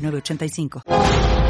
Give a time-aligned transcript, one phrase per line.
[0.00, 1.49] 906985.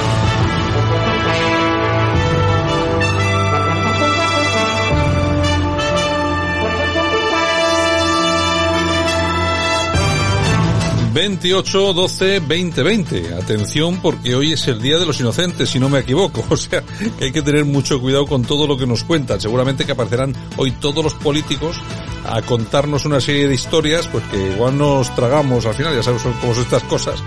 [11.13, 13.33] ...28, 12, 20, 20...
[13.35, 16.45] Atención porque hoy es el Día de los Inocentes, si no me equivoco.
[16.51, 16.83] O sea,
[17.17, 19.39] que hay que tener mucho cuidado con todo lo que nos cuentan.
[19.39, 21.77] Seguramente que aparecerán hoy todos los políticos
[22.25, 26.21] a contarnos una serie de historias, pues que igual nos tragamos al final, ya sabes
[26.21, 27.23] cómo son estas cosas.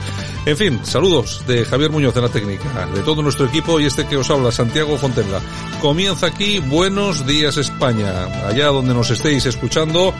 [0.47, 4.07] En fin, saludos de Javier Muñoz de la técnica, de todo nuestro equipo y este
[4.07, 5.41] que os habla, Santiago Fontenla.
[5.81, 10.15] Comienza aquí Buenos Días España, allá donde nos estéis escuchando,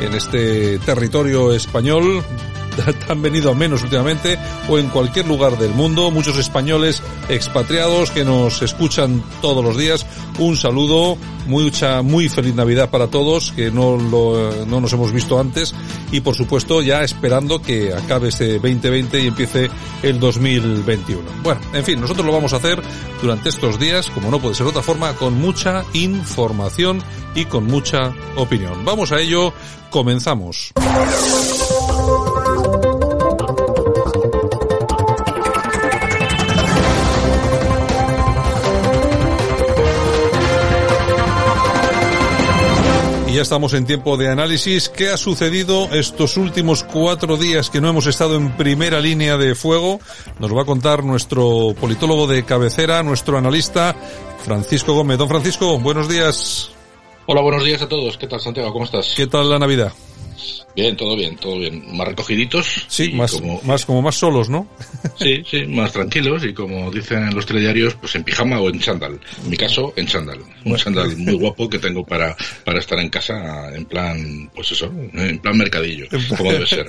[0.00, 2.22] en este territorio español,
[3.08, 8.24] han venido a menos últimamente o en cualquier lugar del mundo, muchos españoles expatriados que
[8.24, 10.06] nos escuchan todos los días.
[10.38, 15.38] Un saludo, mucha, muy feliz Navidad para todos, que no lo, no nos hemos visto
[15.38, 15.74] antes
[16.12, 19.70] y por supuesto ya esperando que acabe este 2020 y empiece
[20.02, 21.22] el 2021.
[21.42, 22.80] Bueno, en fin, nosotros lo vamos a hacer
[23.20, 27.02] durante estos días, como no puede ser de otra forma, con mucha información
[27.34, 28.84] y con mucha opinión.
[28.84, 29.52] Vamos a ello,
[29.90, 30.72] comenzamos.
[43.40, 44.90] Ya estamos en tiempo de análisis.
[44.90, 49.54] ¿Qué ha sucedido estos últimos cuatro días que no hemos estado en primera línea de
[49.54, 49.98] fuego?
[50.38, 53.96] Nos va a contar nuestro politólogo de cabecera, nuestro analista,
[54.44, 55.16] Francisco Gómez.
[55.16, 56.70] Don Francisco, buenos días.
[57.24, 58.18] Hola, buenos días a todos.
[58.18, 58.74] ¿Qué tal, Santiago?
[58.74, 59.14] ¿Cómo estás?
[59.16, 59.90] ¿Qué tal la Navidad?
[60.74, 61.96] Bien, todo bien, todo bien.
[61.96, 62.84] Más recogiditos.
[62.88, 64.68] Sí, más como, más como más solos, ¿no?
[65.18, 68.78] Sí, sí, más tranquilos y como dicen en los telediarios, pues en pijama o en
[68.78, 69.18] chándal.
[69.42, 70.38] En mi caso, en chándal.
[70.64, 74.92] Un chándal muy guapo que tengo para, para estar en casa en plan, pues eso,
[75.12, 76.06] en plan mercadillo,
[76.36, 76.86] como debe ser.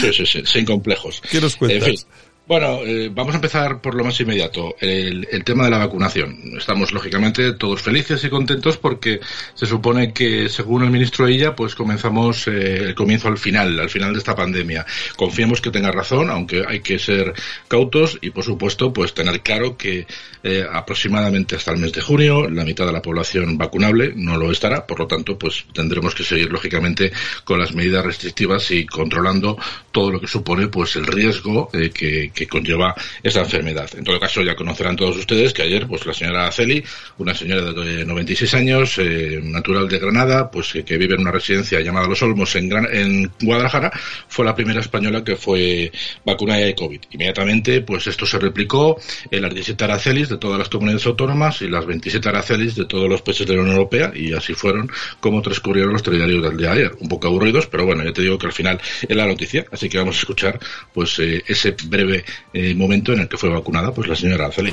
[0.00, 1.22] Sí, sí, sí, sin complejos.
[1.30, 1.88] ¿Qué nos cuentas?
[1.88, 2.06] En fin.
[2.48, 6.52] Bueno, eh, vamos a empezar por lo más inmediato, el, tema de la vacunación.
[6.56, 9.18] Estamos lógicamente todos felices y contentos porque
[9.54, 13.90] se supone que, según el ministro ella, pues comenzamos eh, el comienzo al final, al
[13.90, 14.86] final de esta pandemia.
[15.16, 17.34] Confiemos que tenga razón, aunque hay que ser
[17.66, 20.06] cautos y, por supuesto, pues tener claro que
[20.44, 24.52] eh, aproximadamente hasta el mes de junio la mitad de la población vacunable no lo
[24.52, 27.10] estará, por lo tanto, pues tendremos que seguir lógicamente
[27.42, 29.58] con las medidas restrictivas y controlando
[29.90, 33.90] todo lo que supone pues el riesgo que que conlleva esa enfermedad.
[33.96, 36.84] En todo caso, ya conocerán todos ustedes que ayer, pues la señora Celi,
[37.18, 41.32] una señora de 96 años, eh, natural de Granada, pues que, que, vive en una
[41.32, 43.90] residencia llamada Los Olmos en, Gran, en Guadalajara,
[44.28, 45.90] fue la primera española que fue
[46.24, 47.00] vacunada de COVID.
[47.10, 51.68] Inmediatamente, pues esto se replicó en las 17 aracelis de todas las comunidades autónomas y
[51.68, 55.40] las 27 aracelis de todos los países de la Unión Europea y así fueron como
[55.40, 56.96] transcurrieron los telediarios del día de ayer.
[57.00, 59.88] Un poco aburridos, pero bueno, ya te digo que al final es la noticia, así
[59.88, 60.58] que vamos a escuchar
[60.92, 64.72] pues eh, ese breve eh, momento en el que fue vacunada pues la señora Araceli.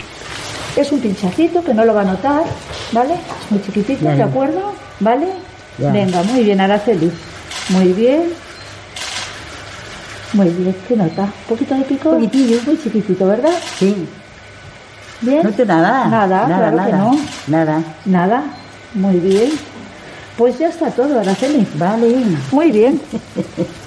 [0.76, 2.44] Es un pinchacito que no lo va a notar,
[2.92, 3.14] ¿vale?
[3.14, 4.74] Es muy chiquitito, ¿de acuerdo?
[5.00, 5.28] ¿Vale?
[5.78, 5.92] Ya.
[5.92, 7.12] Venga, muy bien, Araceli.
[7.70, 8.24] Muy bien.
[10.34, 11.24] Muy bien, ¿qué nota?
[11.24, 12.10] ¿Un poquito de pico?
[12.10, 12.60] Un poquitillo.
[12.66, 13.54] Muy chiquitito, ¿verdad?
[13.78, 14.08] Sí.
[15.22, 15.44] ¿Bien?
[15.44, 16.08] No te nada.
[16.08, 17.20] Nada, nada claro nada, que no.
[17.48, 17.84] Nada.
[18.06, 18.44] Nada.
[18.96, 19.52] Muy bien.
[20.38, 21.68] Pues ya está todo, Araceli.
[21.76, 22.16] Vale.
[22.52, 23.00] Muy bien.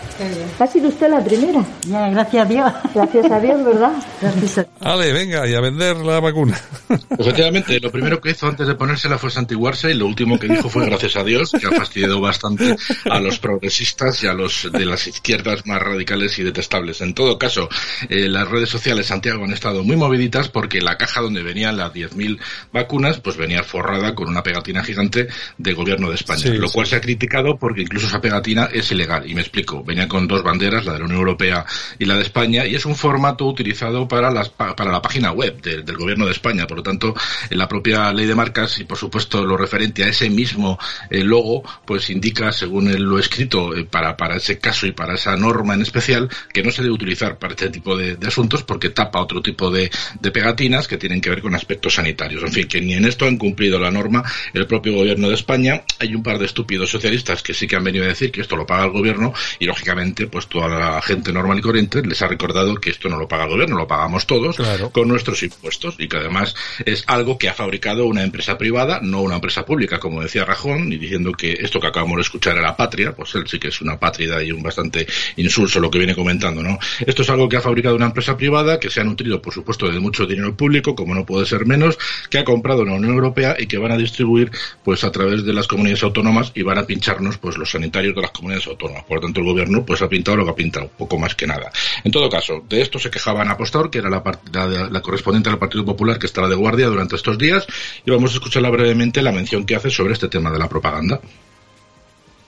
[0.59, 1.65] Ha sido usted la primera.
[1.87, 2.73] Ya, gracias a Dios.
[2.95, 3.93] Gracias a Dios, ¿verdad?
[4.21, 4.67] Gracias a...
[4.93, 6.59] Ale, venga, y a vender la vacuna.
[7.19, 10.69] Efectivamente, lo primero que hizo antes de ponérsela fue santiguarse y lo último que dijo
[10.69, 12.77] fue gracias a Dios, que ha fastidiado bastante
[13.11, 17.01] a los progresistas y a los de las izquierdas más radicales y detestables.
[17.01, 17.69] En todo caso,
[18.09, 21.93] eh, las redes sociales Santiago han estado muy moviditas porque la caja donde venían las
[21.93, 22.39] 10.000
[22.73, 25.29] vacunas pues venía forrada con una pegatina gigante
[25.59, 26.75] del gobierno de España, Sí, lo sí.
[26.75, 29.29] cual se ha criticado porque incluso esa pegatina es ilegal.
[29.29, 31.65] Y me explico, venía con dos banderas, la de la Unión Europea
[31.99, 35.33] y la de España, y es un formato utilizado para, las, pa- para la página
[35.33, 36.67] web del- gobierno de España.
[36.67, 37.15] Por lo tanto,
[37.51, 40.79] en la propia ley de marcas y por supuesto lo referente a ese mismo
[41.11, 45.37] eh, logo, pues indica, según lo escrito eh, para, para ese caso y para esa
[45.37, 48.91] norma en especial, que no se debe utilizar para este tipo de, de asuntos porque
[48.91, 52.43] tapa otro tipo de, de pegatinas que tienen que ver con aspectos sanitarios.
[52.43, 54.23] En fin, que ni en esto han cumplido la norma
[54.53, 55.83] el propio gobierno de España.
[55.99, 58.57] Hay un par de estúpidos socialistas que sí que han venido a decir que esto
[58.57, 59.96] lo paga el gobierno y lógicamente
[60.31, 63.45] pues toda la gente normal y corriente les ha recordado que esto no lo paga
[63.45, 64.91] el gobierno, lo pagamos todos Claro.
[64.91, 66.55] con nuestros impuestos y que además
[66.85, 70.93] es algo que ha fabricado una empresa privada, no una empresa pública, como decía Rajón,
[70.93, 73.81] y diciendo que esto que acabamos de escuchar era patria, pues él sí que es
[73.81, 75.07] una pátrida y un bastante
[75.37, 76.79] insulso lo que viene comentando, ¿no?
[77.07, 79.91] Esto es algo que ha fabricado una empresa privada que se ha nutrido, por supuesto,
[79.91, 81.99] de mucho dinero público, como no puede ser menos,
[82.31, 84.51] que ha comprado en la Unión Europea y que van a distribuir,
[84.85, 88.23] pues a través de las comunidades autónomas y van a pincharnos, pues los sanitarios de
[88.23, 89.05] las comunidades autónomas.
[89.05, 91.47] Por lo tanto, el gobierno, pues ha pintado lo que ha pintado, poco más que
[91.47, 91.71] nada.
[92.05, 95.85] En todo caso, de esto se quejaba Ana Pastor, que era la, correspondiente al Partido
[95.85, 97.67] Popular que estaba de guardia durante estos días,
[98.05, 101.21] y vamos a escucharla brevemente la mención que hace sobre este tema de la propaganda.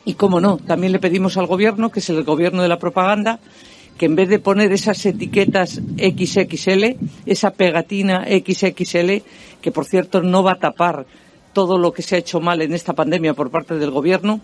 [0.04, 3.40] Y cómo no, también le pedimos al gobierno, que es el gobierno de la propaganda,
[3.98, 6.96] que en vez de poner esas etiquetas XXL,
[7.26, 9.22] esa pegatina XXL,
[9.60, 11.06] que por cierto no va a tapar
[11.52, 14.40] todo lo que se ha hecho mal en esta pandemia por parte del gobierno,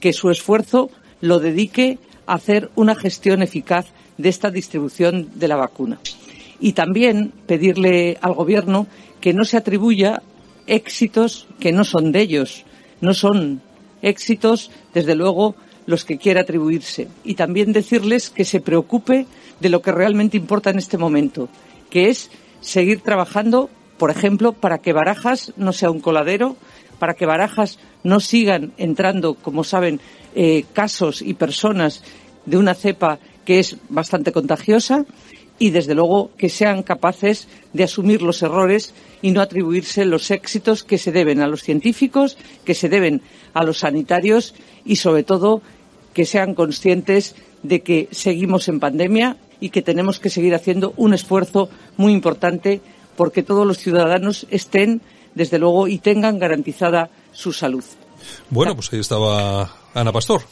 [0.00, 0.90] que su esfuerzo
[1.20, 3.86] lo dedique a hacer una gestión eficaz
[4.18, 5.98] de esta distribución de la vacuna.
[6.60, 8.86] Y también pedirle al gobierno
[9.20, 10.22] que no se atribuya
[10.66, 12.64] éxitos que no son de ellos,
[13.00, 13.60] no son
[14.02, 15.54] éxitos, desde luego,
[15.86, 17.08] los que quiera atribuirse.
[17.24, 19.26] Y también decirles que se preocupe
[19.60, 21.48] de lo que realmente importa en este momento,
[21.90, 22.30] que es
[22.60, 26.56] seguir trabajando, por ejemplo, para que Barajas no sea un coladero,
[26.98, 30.00] para que Barajas no sigan entrando, como saben,
[30.34, 32.02] eh, casos y personas
[32.44, 35.04] de una cepa que es bastante contagiosa
[35.58, 40.84] y, desde luego, que sean capaces de asumir los errores y no atribuirse los éxitos
[40.84, 43.22] que se deben a los científicos, que se deben
[43.54, 44.54] a los sanitarios
[44.84, 45.62] y, sobre todo,
[46.12, 51.14] que sean conscientes de que seguimos en pandemia y que tenemos que seguir haciendo un
[51.14, 52.80] esfuerzo muy importante
[53.16, 55.00] porque todos los ciudadanos estén,
[55.36, 57.84] desde luego, y tengan garantizada su salud.
[58.50, 60.42] Bueno, pues ahí estaba Ana Pastor.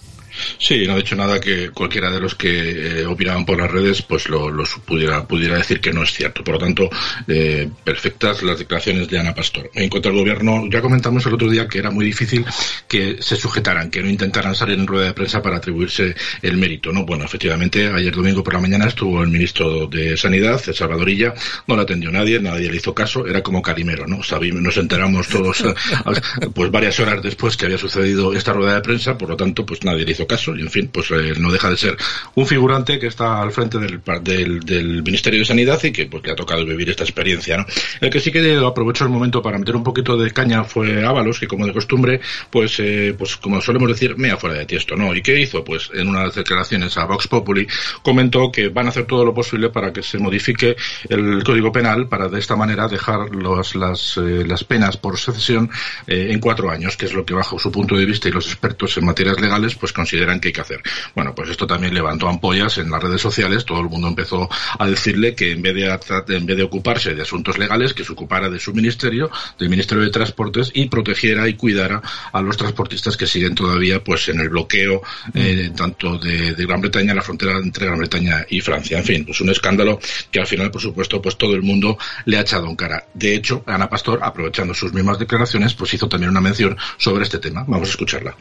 [0.58, 4.02] Sí, no ha dicho nada que cualquiera de los que eh, opinaban por las redes
[4.02, 4.50] pues lo,
[4.84, 6.42] pudiera, pudiera decir que no es cierto.
[6.44, 6.90] Por lo tanto,
[7.28, 9.70] eh, perfectas las declaraciones de Ana Pastor.
[9.74, 12.44] En cuanto al gobierno, ya comentamos el otro día que era muy difícil
[12.88, 16.92] que se sujetaran, que no intentaran salir en rueda de prensa para atribuirse el mérito.
[16.92, 21.34] No, bueno, efectivamente, ayer domingo por la mañana estuvo el ministro de Sanidad, el Salvadorilla,
[21.66, 24.22] no le atendió nadie, nadie le hizo caso, era como Calimero, ¿no?
[24.22, 25.64] Sabimos, nos enteramos todos
[26.54, 29.82] pues varias horas después que había sucedido esta rueda de prensa, por lo tanto, pues
[29.84, 31.96] nadie le hizo caso y en fin, pues eh, no deja de ser
[32.34, 36.24] un figurante que está al frente del, del, del, Ministerio de Sanidad y que pues
[36.24, 37.66] le ha tocado vivir esta experiencia, ¿no?
[38.00, 41.38] El que sí que aprovecho el momento para meter un poquito de caña fue Ábalos,
[41.38, 45.14] que como de costumbre, pues, eh, pues como solemos decir, mea fuera de tiesto, ¿no?
[45.14, 45.64] ¿Y qué hizo?
[45.64, 47.66] Pues en unas declaraciones a Vox Populi
[48.02, 50.76] comentó que van a hacer todo lo posible para que se modifique
[51.08, 55.70] el Código Penal para de esta manera dejar los, las, eh, las penas por secesión
[56.06, 58.96] en cuatro años, que es lo que bajo su punto de vista y los expertos
[58.96, 59.92] en materias legales pues
[60.40, 60.80] que hay que hacer.
[61.14, 64.86] Bueno, pues esto también levantó ampollas en las redes sociales, todo el mundo empezó a
[64.86, 68.48] decirle que en vez de, en vez de ocuparse de asuntos legales, que se ocupara
[68.48, 72.02] de su ministerio, del Ministerio de Transportes y protegiera y cuidara
[72.32, 75.02] a los transportistas que siguen todavía pues en el bloqueo
[75.34, 78.98] eh, tanto de, de, Gran Bretaña, la frontera entre Gran Bretaña y Francia.
[78.98, 79.98] En fin, pues un escándalo
[80.30, 83.06] que al final, por supuesto, pues todo el mundo le ha echado en cara.
[83.14, 87.38] De hecho, Ana Pastor, aprovechando sus mismas declaraciones, pues hizo también una mención sobre este
[87.38, 87.64] tema.
[87.66, 88.34] Vamos a escucharla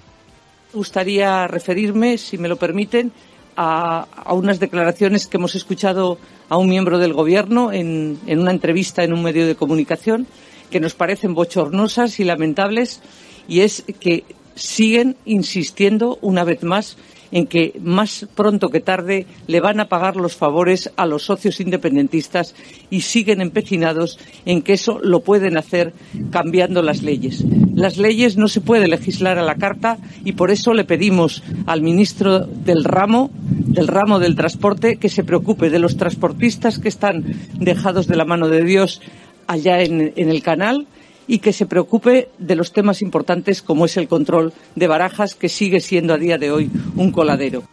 [0.73, 3.11] gustaría referirme, si me lo permiten,
[3.55, 6.17] a, a, unas declaraciones que hemos escuchado
[6.49, 10.27] a un miembro del Gobierno en, en, una entrevista en un medio de comunicación
[10.71, 13.01] que nos parecen bochornosas y lamentables
[13.47, 14.23] y es que
[14.55, 16.97] siguen insistiendo una vez más
[17.33, 21.59] en que más pronto que tarde le van a pagar los favores a los socios
[21.59, 22.55] independentistas
[22.91, 25.93] y siguen empecinados en que eso lo pueden hacer
[26.29, 27.43] cambiando las leyes.
[27.73, 31.81] Las leyes no se puede legislar a la carta y por eso le pedimos al
[31.81, 37.25] ministro del ramo, del ramo del transporte, que se preocupe de los transportistas que están
[37.55, 39.01] dejados de la mano de Dios
[39.47, 40.87] allá en, en el canal
[41.27, 45.49] y que se preocupe de los temas importantes como es el control de barajas, que
[45.49, 47.63] sigue siendo a día de hoy un coladero.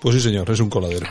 [0.00, 1.06] Pues sí, señor, es un coladero.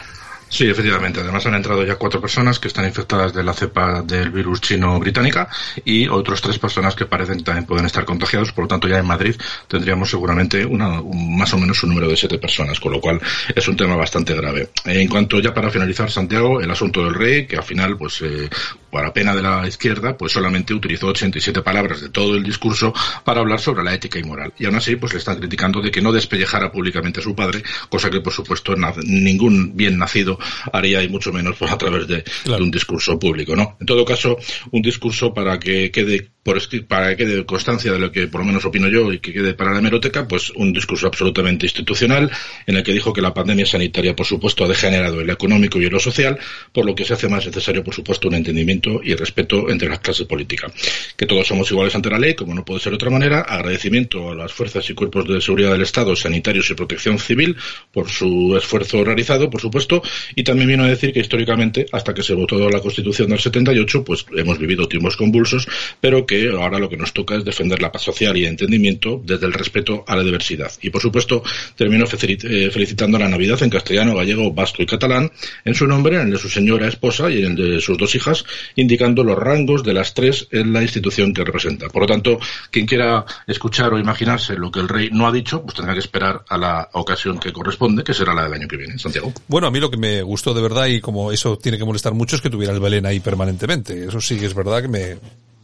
[0.50, 1.20] Sí, efectivamente.
[1.20, 5.48] Además han entrado ya cuatro personas que están infectadas de la cepa del virus chino-británica
[5.86, 8.51] y otros tres personas que parecen que también pueden estar contagiados.
[8.51, 9.36] Por lo tanto, ya en Madrid
[9.68, 13.22] tendríamos seguramente una, más o menos un número de siete personas, con lo cual
[13.56, 14.70] es un tema bastante grave.
[14.86, 18.50] En cuanto ya para finalizar, Santiago, el asunto del rey, que al final, pues, eh,
[18.89, 22.93] para pena de la izquierda, pues solamente utilizó 87 palabras de todo el discurso
[23.24, 24.53] para hablar sobre la ética y moral.
[24.58, 27.63] Y aún así, pues le están criticando de que no despellejara públicamente a su padre,
[27.89, 30.39] cosa que por supuesto ningún bien nacido
[30.72, 33.77] haría y mucho menos pues, a través de, de, un discurso público, ¿no?
[33.79, 34.38] En todo caso,
[34.72, 38.48] un discurso para que quede por para que quede constancia de lo que por lo
[38.48, 42.32] menos opino yo y que quede para la hemeroteca, pues un discurso absolutamente institucional
[42.65, 45.79] en el que dijo que la pandemia sanitaria, por supuesto, ha degenerado en lo económico
[45.79, 46.39] y en lo social,
[46.74, 50.00] por lo que se hace más necesario, por supuesto, un entendimiento y respeto entre las
[50.00, 50.72] clases políticas.
[51.15, 54.32] Que todos somos iguales ante la ley, como no puede ser de otra manera, agradecimiento
[54.32, 57.58] a las fuerzas y cuerpos de seguridad del Estado, sanitarios y protección civil
[57.91, 60.01] por su esfuerzo realizado, por supuesto,
[60.36, 64.03] y también vino a decir que históricamente, hasta que se votó la Constitución del 78,
[64.03, 65.68] pues hemos vivido tiempos convulsos,
[66.01, 69.22] pero que ahora lo que nos toca es defender la paz social y el entendimiento
[69.24, 70.72] desde el respeto a la diversidad.
[70.81, 71.43] Y por supuesto,
[71.75, 75.31] termino eh, felicitando la Navidad en castellano, gallego, vasco y catalán
[75.65, 78.15] en su nombre, en el de su señora esposa y en el de sus dos
[78.15, 81.88] hijas, indicando los rangos de las tres en la institución que representa.
[81.88, 82.39] Por lo tanto,
[82.72, 86.00] quien quiera escuchar o imaginarse lo que el rey no ha dicho, pues tendrá que
[86.00, 88.98] esperar a la ocasión que corresponde, que será la del año que viene.
[88.98, 89.34] Santiago.
[89.48, 92.13] Bueno, a mí lo que me gustó de verdad y como eso tiene que molestar
[92.13, 94.05] mucho es que tuviera el Belén ahí permanentemente.
[94.05, 95.17] Eso sí es verdad que me,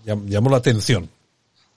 [0.06, 1.10] llamó la atención.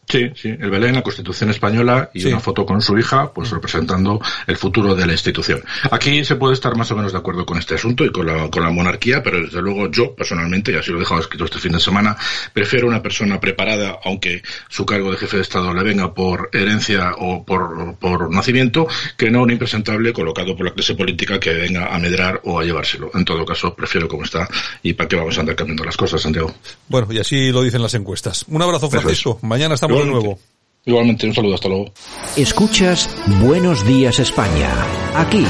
[0.08, 4.18] Sí, sí, el Belén, la Constitución española y una foto con su hija, pues representando
[4.46, 5.62] el futuro de la institución.
[5.90, 8.48] Aquí se puede estar más o menos de acuerdo con este asunto y con la,
[8.48, 11.58] con la monarquía, pero desde luego yo personalmente, y así lo he dejado escrito este
[11.58, 12.16] fin de semana,
[12.54, 17.12] prefiero una persona preparada, aunque su cargo de jefe de Estado le venga por herencia
[17.18, 21.94] o por, por nacimiento, que no un impresentable colocado por la clase política que venga
[21.94, 23.10] a medrar o a llevárselo.
[23.12, 24.48] En todo caso, prefiero como está
[24.82, 26.54] y para qué vamos a andar cambiando las cosas, Santiago.
[26.88, 28.46] Bueno, y así lo dicen las encuestas.
[28.48, 29.38] Un abrazo, Francisco.
[29.42, 30.38] Mañana estamos nuevo.
[30.84, 31.92] Igualmente, un saludo, hasta luego.
[32.36, 33.10] Escuchas
[33.42, 34.70] Buenos Días España.
[35.14, 35.44] Aquí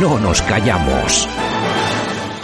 [0.00, 1.28] no nos callamos.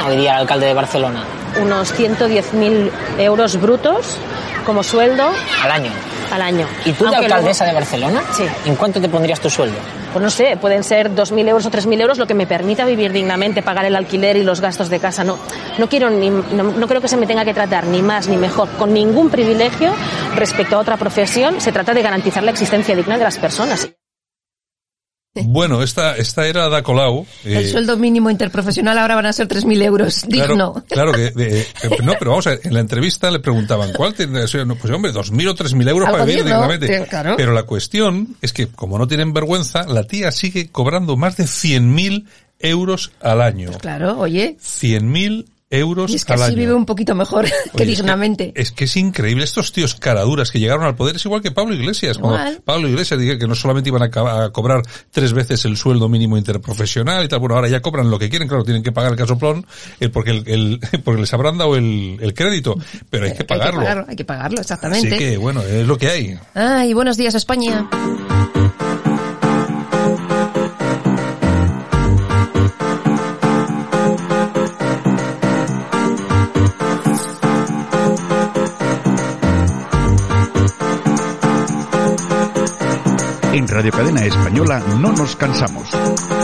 [0.06, 1.24] Hoy día el alcalde de Barcelona.
[1.60, 4.16] Unos 110.000 euros brutos
[4.64, 5.32] como sueldo.
[5.64, 5.90] Al año.
[6.30, 6.66] Al año.
[6.84, 8.22] ¿Y tú de alcaldesa de Barcelona?
[8.32, 8.44] Sí.
[8.66, 9.76] ¿En cuánto te pondrías tu sueldo?
[10.12, 13.12] Pues no sé, pueden ser 2.000 euros o 3.000 euros, lo que me permita vivir
[13.12, 15.24] dignamente, pagar el alquiler y los gastos de casa.
[15.24, 15.38] No,
[15.78, 18.36] no quiero ni, no, no creo que se me tenga que tratar ni más ni
[18.36, 19.92] mejor con ningún privilegio
[20.34, 21.60] respecto a otra profesión.
[21.60, 23.88] Se trata de garantizar la existencia digna de las personas.
[25.48, 27.26] Bueno, esta, esta era Ada Colau.
[27.44, 30.84] El eh, sueldo mínimo interprofesional ahora van a ser 3.000 euros, digno.
[30.88, 31.66] Claro, que, de,
[32.02, 35.48] no, pero vamos a ver, en la entrevista le preguntaban, ¿cuál tiene, pues hombre, 2.000
[35.48, 37.06] o 3.000 euros para vivir dignamente.
[37.08, 37.34] Claro.
[37.36, 41.44] Pero la cuestión es que, como no tienen vergüenza, la tía sigue cobrando más de
[41.44, 42.26] 100.000
[42.60, 43.68] euros al año.
[43.68, 44.56] Pues claro, oye.
[44.60, 46.56] 100.000 euros y es que al así año.
[46.60, 47.46] vive un poquito mejor
[47.76, 48.48] que dignamente.
[48.48, 49.44] Es que, es que es increíble.
[49.44, 52.18] Estos tíos caraduras que llegaron al poder es igual que Pablo Iglesias.
[52.18, 52.60] Cuando.
[52.62, 56.38] Pablo Iglesias dije que no solamente iban a, a cobrar tres veces el sueldo mínimo
[56.38, 57.40] interprofesional y tal.
[57.40, 58.48] Bueno, ahora ya cobran lo que quieren.
[58.48, 59.66] Claro, tienen que pagar el casoplón
[60.00, 62.74] eh, porque el, el- porque les habrán dado el, el crédito.
[63.10, 63.80] Pero hay que Hay que pagarlo.
[63.80, 65.18] pagarlo, hay que pagarlo, Así exactamente.
[65.18, 66.38] que, bueno, es lo que hay.
[66.54, 67.88] Ay, buenos días España.
[83.58, 85.88] En Radio Cadena Española no nos cansamos.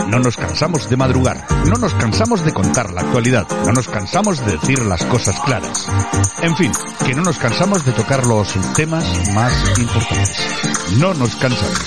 [0.09, 1.47] No nos cansamos de madrugar.
[1.65, 3.47] No nos cansamos de contar la actualidad.
[3.65, 5.87] No nos cansamos de decir las cosas claras.
[6.41, 6.73] En fin,
[7.05, 10.45] que no nos cansamos de tocar los temas más importantes.
[10.99, 11.79] No nos cansamos.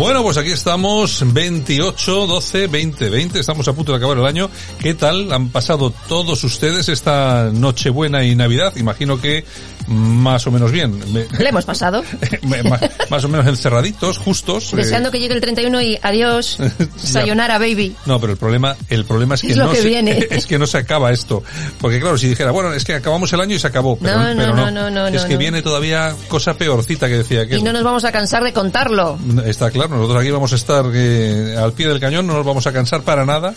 [0.00, 4.48] Bueno, pues aquí estamos, 28, 12, 20, 20, estamos a punto de acabar el año.
[4.78, 8.72] ¿Qué tal han pasado todos ustedes esta Nochebuena y Navidad?
[8.76, 9.44] Imagino que
[9.90, 10.98] más o menos bien.
[11.12, 12.02] Me- Le hemos pasado.
[12.42, 12.80] más,
[13.10, 14.72] más o menos encerraditos, justos.
[14.72, 16.58] eh, Deseando que llegue el 31 y adiós.
[16.96, 17.96] Sayonara, baby.
[18.06, 20.26] No, pero el problema, el problema es que, Es no que se, viene.
[20.30, 21.42] es que no se acaba esto.
[21.80, 24.24] Porque claro, si dijera, bueno, es que acabamos el año y se acabó, pero No,
[24.36, 27.72] pero no, no, no, es que viene todavía cosa peorcita que decía que Y no
[27.72, 29.18] nos vamos a cansar de contarlo.
[29.44, 32.66] Está claro, nosotros aquí vamos a estar eh, al pie del cañón, no nos vamos
[32.68, 33.52] a cansar para nada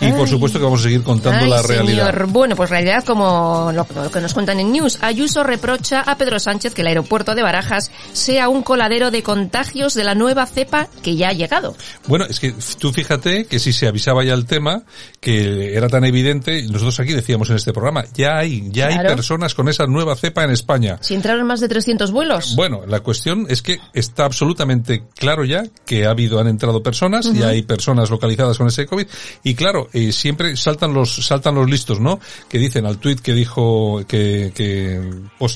[0.00, 2.10] y por supuesto que vamos a seguir contando Ay, la realidad.
[2.10, 2.26] señor.
[2.28, 4.98] Bueno, pues realidad como lo, lo que nos cuentan en News.
[5.00, 9.94] Ayuso reprocha a Pedro Sánchez que el aeropuerto de Barajas sea un coladero de contagios
[9.94, 11.76] de la nueva cepa que ya ha llegado.
[12.06, 14.82] Bueno, es que tú fíjate que si se avisaba ya el tema,
[15.20, 19.08] que era tan evidente, nosotros aquí decíamos en este programa, ya hay, ya Claro.
[19.10, 20.98] hay personas con esa nueva cepa en España.
[21.00, 22.54] Si entraron más de 300 vuelos.
[22.56, 27.26] Bueno, la cuestión es que está absolutamente claro ya que ha habido, han entrado personas,
[27.26, 27.38] Ujú.
[27.38, 29.06] y hay personas localizadas con ese COVID,
[29.44, 32.18] y claro, eh, siempre saltan los, saltan los listos, ¿no?
[32.48, 35.00] Que dicen al tuit que dijo, que, que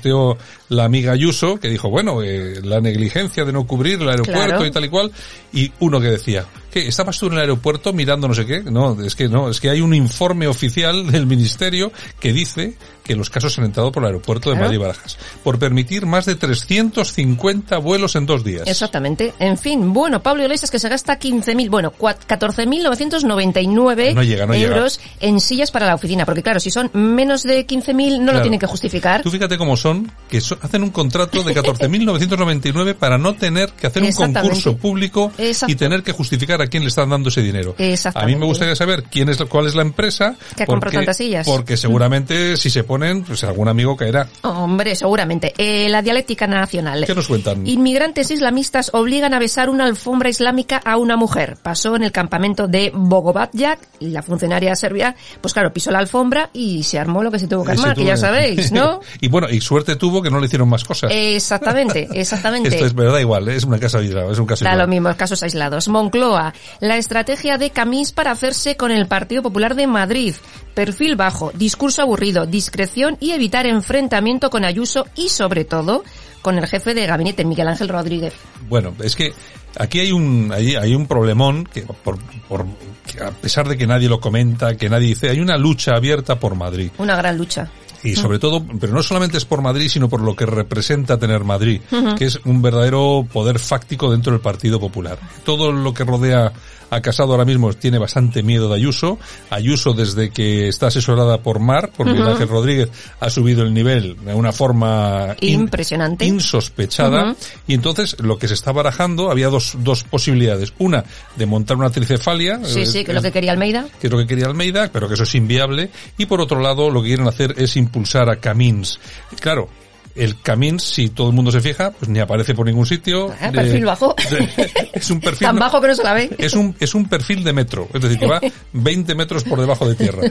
[0.03, 0.37] 对哦。
[0.73, 4.67] La amiga Ayuso, que dijo, bueno, eh, la negligencia de no cubrir el aeropuerto Claro.
[4.67, 5.13] y tal y cual,
[5.53, 6.89] y uno que decía, ¿qué?
[6.89, 8.63] ¿Estabas tú en el aeropuerto mirando no sé qué?
[8.63, 12.75] No, es que no, es que hay un informe oficial del ministerio que dice
[13.05, 14.57] que los casos han entrado por el aeropuerto de.
[14.57, 18.63] Madrid Barajas, por permitir más de 350 vuelos en dos días.
[18.67, 19.35] Exactamente.
[19.41, 24.55] En fin, bueno, Pablo Iglesias que se gasta 15.000, bueno, cua- 14.999 No llega, no
[24.55, 24.77] llega.
[24.77, 26.25] euros en sillas para la oficina.
[26.25, 29.23] Porque claro, si son menos de 15.000 no lo tienen que justificar.
[29.23, 33.89] Tú fíjate cómo son, que so- hacen un contrato de 14.999 para no tener que
[33.89, 35.73] hacer un concurso público Exacto.
[35.73, 37.75] y tener que justificar a quién le están dando ese dinero.
[38.15, 40.37] A mí me gustaría saber quién es, cuál es la empresa.
[40.57, 41.47] Que compró tantas sillas.
[41.47, 44.29] Porque seguramente si se ponen, pues algún amigo caerá.
[44.43, 45.53] Hombre, seguramente.
[45.59, 47.05] Eh, la dialéctica nacional.
[47.05, 47.67] ¿Qué nos cuentan?
[47.67, 51.57] Inmigrantes islamistas obligan a besar una alfombra islámica a una mujer.
[51.63, 56.51] Pasó en el campamento de Bogobatyak y la funcionaria serbia, pues claro, pisó la alfombra
[56.53, 59.01] y se armó lo que se tuvo que armar, que ya sabéis, ¿no?
[59.21, 61.11] y bueno, y suerte tuvo que no le hicieron más cosas.
[61.15, 62.69] Exactamente, exactamente.
[62.69, 63.57] Esto es verdad igual, ¿eh?
[63.57, 64.87] es una casa aislada, es un caso Da aislado.
[64.87, 65.89] lo mismo, casos aislados.
[65.89, 70.35] Moncloa, la estrategia de Camís para hacerse con el Partido Popular de Madrid.
[70.75, 76.05] Perfil bajo, discurso aburrido, discreción y evitar enfrentamiento con Ayuso y sobre todo
[76.43, 78.35] con el jefe de gabinete, Miguel Ángel Rodríguez.
[78.69, 79.33] Bueno, es que
[79.79, 82.19] aquí hay un hay, hay un problemón que por,
[82.49, 82.67] por
[83.07, 86.39] que a pesar de que nadie lo comenta, que nadie dice, hay una lucha abierta
[86.39, 86.91] por Madrid.
[86.99, 87.71] Una gran lucha.
[88.05, 91.45] Y sobre todo, pero no solamente es por Madrid, sino por lo que representa tener
[91.45, 91.81] Madrid,
[92.19, 95.19] que es un verdadero poder fáctico dentro del Partido Popular.
[95.45, 96.53] Todo lo que rodea
[96.93, 99.19] a Casado ahora mismo tiene bastante miedo de Ayuso.
[99.49, 102.29] Ayuso, desde que está asesorada por Mar, por Miguel.
[102.29, 106.27] Ángel Rodríguez, ha subido el nivel de una forma in- Impresionante.
[106.27, 107.35] insospechada.
[107.67, 110.75] Y entonces, lo que se está barajando, había dos, dos posibilidades.
[110.79, 111.03] Una,
[111.37, 112.61] de montar una tricefalia.
[112.65, 113.87] Sí, eh, sí, que es lo que quería Almeida.
[113.99, 115.91] que es lo que quería Almeida, pero que eso es inviable.
[116.19, 118.99] Y por otro lado, lo que quieren hacer es impulsar a Camins.
[119.41, 119.69] Claro,
[120.15, 123.31] el Camins, si todo el mundo se fija, pues ni aparece por ningún sitio.
[123.41, 124.15] Ah, Eh, perfil bajo.
[124.93, 126.31] es un perfil Tan bajo que no se la ve.
[126.39, 128.41] es un, es un perfil de metro, es decir, que va
[128.73, 130.23] 20 metros por debajo de tierra.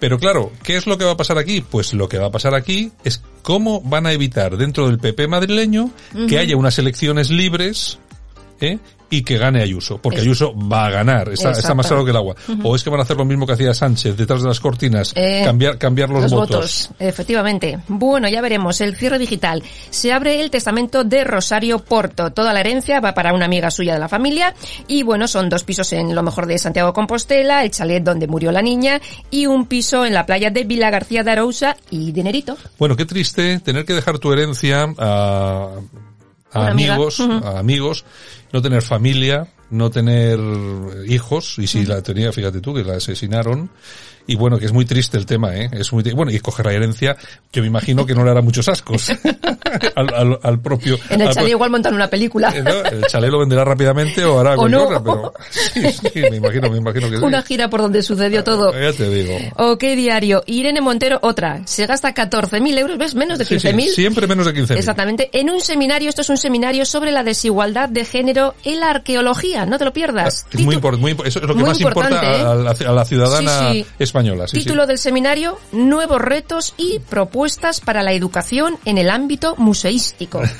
[0.00, 1.60] Pero claro, ¿qué es lo que va a pasar aquí?
[1.60, 5.26] Pues lo que va a pasar aquí es cómo van a evitar dentro del PP
[5.26, 5.90] madrileño
[6.28, 7.98] que haya unas elecciones libres
[8.60, 8.78] ¿eh?
[9.10, 12.10] y que gane Ayuso, porque Es- Ayuso va a ganar, está, está más claro que
[12.10, 12.34] el agua.
[12.46, 12.68] Ujú.
[12.68, 15.12] O es que van a hacer lo mismo que hacía Sánchez detrás de las cortinas,
[15.16, 16.90] Eh, cambiar, cambiar los, votos.
[16.98, 17.78] Efectivamente.
[17.88, 18.80] Bueno, ya veremos.
[18.82, 19.62] El cierre digital.
[19.88, 22.32] Se abre el testamento de Rosario Porto.
[22.32, 24.54] Toda la herencia va para una amiga suya de la familia.
[24.88, 28.26] Y bueno, son dos pisos en lo mejor de Santiago de Compostela, el chalet donde
[28.26, 32.12] murió la niña y un piso en la playa de Vila García de Arousa y
[32.12, 32.58] dinerito.
[32.78, 35.68] Bueno, qué triste tener que dejar tu herencia a,
[36.52, 37.32] a amigos, Ujú.
[37.46, 38.04] a amigos,
[38.52, 40.38] no tener familia, no tener
[41.06, 43.70] hijos, y si la tenía, fíjate tú, que la asesinaron,
[44.28, 45.68] y bueno, que es muy triste el tema, ¿eh?
[45.72, 47.16] Es muy, bueno, y coger la herencia,
[47.50, 49.10] que me imagino que no le hará muchos ascos
[49.96, 50.96] al, al, al propio...
[51.10, 52.52] En el al- chalet igual montan una película.
[52.54, 52.70] eh, ¿no?
[52.84, 54.88] El chalet lo venderá rápidamente o hará O no.
[55.02, 57.22] pero sí, sí, me imagino, me imagino que sí.
[57.24, 58.72] Una gira por donde sucedió todo.
[58.78, 59.34] Ya te digo.
[59.56, 60.42] Ok, diario.
[60.46, 61.62] Irene Montero, otra.
[61.66, 63.14] Se gasta 14.000 euros, ¿ves?
[63.14, 63.88] Menos de Sí, sí, 15.000.
[63.94, 64.76] siempre menos de 15.000.
[64.76, 65.30] Exactamente.
[65.32, 69.64] En un seminario, esto es un seminario sobre la desigualdad de género en la arqueología.
[69.66, 70.46] No te lo pierdas.
[70.52, 72.40] Es muy importante, muy, eso es lo que más importa ¿eh?
[72.42, 73.86] a, la, a la ciudadana sí.
[74.18, 74.48] Española.
[74.48, 74.62] Sí, sí.
[74.64, 80.42] Título del seminario, Nuevos retos y propuestas para la educación en el ámbito museístico.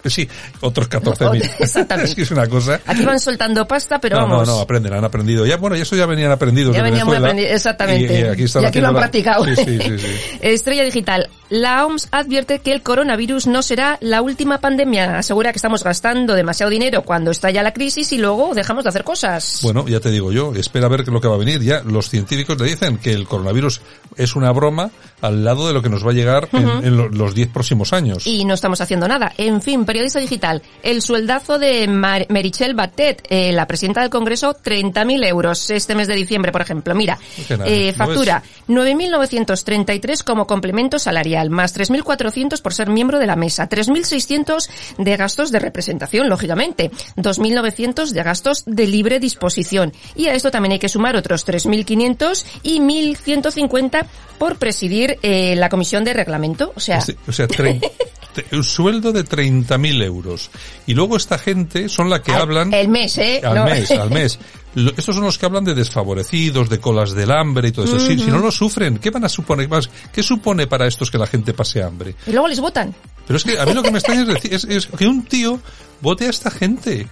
[0.00, 0.26] Pues sí,
[0.60, 1.56] otros 14.000.
[1.58, 2.08] Exactamente.
[2.08, 2.80] es que es una cosa.
[2.86, 4.48] Aquí van soltando pasta, pero no, vamos.
[4.48, 5.44] no, no, aprenden, han aprendido.
[5.44, 8.18] Ya, bueno, y eso ya venían aprendidos Ya venían muy aprendidos, exactamente.
[8.18, 9.44] Y, y aquí, están Y aquí lo han practicado.
[9.44, 10.08] Sí, sí, sí, sí.
[10.40, 11.28] Estrella Digital.
[11.50, 15.18] La OMS advierte que el coronavirus no será la última pandemia.
[15.18, 19.02] Asegura que estamos gastando demasiado dinero cuando estalla la crisis y luego dejamos de hacer
[19.02, 19.58] cosas.
[19.64, 21.60] Bueno, ya te digo yo, espera a ver lo que va a venir.
[21.60, 23.80] Ya los científicos le dicen que el coronavirus
[24.16, 26.86] es una broma al lado de lo que nos va a llegar en, Ujú.
[26.86, 28.26] en lo- los 10 próximos años.
[28.26, 29.32] Y no estamos haciendo nada.
[29.36, 34.54] En fin, periodista digital, el sueldazo de Mar- Merichel Batet, eh, la presidenta del Congreso,
[34.54, 36.94] 30.000 euros este mes de diciembre, por ejemplo.
[36.94, 37.18] Mira,
[37.50, 43.36] nada, eh, no factura 9.933 como complemento salarial, más 3.400 por ser miembro de la
[43.36, 49.92] mesa, 3.600 de gastos de representación, lógicamente, 2.900 de gastos de libre disposición.
[50.14, 54.06] Y a esto también hay que sumar otros 3.500 y 1.150
[54.38, 56.72] por presidir eh, la comisión de reglamento.
[56.74, 57.46] O sea, Este- o sea,
[58.52, 60.50] un sueldo de 30.000 euros.
[60.86, 62.72] Y luego esta gente son la que hablan...
[62.72, 63.40] el mes, ¿eh?
[63.44, 63.64] Al No.
[63.64, 64.38] mes, al mes.
[64.96, 67.98] Estos son los que hablan de desfavorecidos, de colas del hambre y todo eso.
[67.98, 69.68] Si- no lo sufren, ¿qué van a suponer?
[69.68, 69.90] más?
[70.12, 72.14] ¿Qué supone para estos que la gente pase hambre?
[72.26, 72.94] Y luego les votan.
[73.26, 75.24] Pero es que a mí lo que me extraña es, decir- es- es que un
[75.24, 75.58] tío
[76.00, 77.08] vote a esta gente.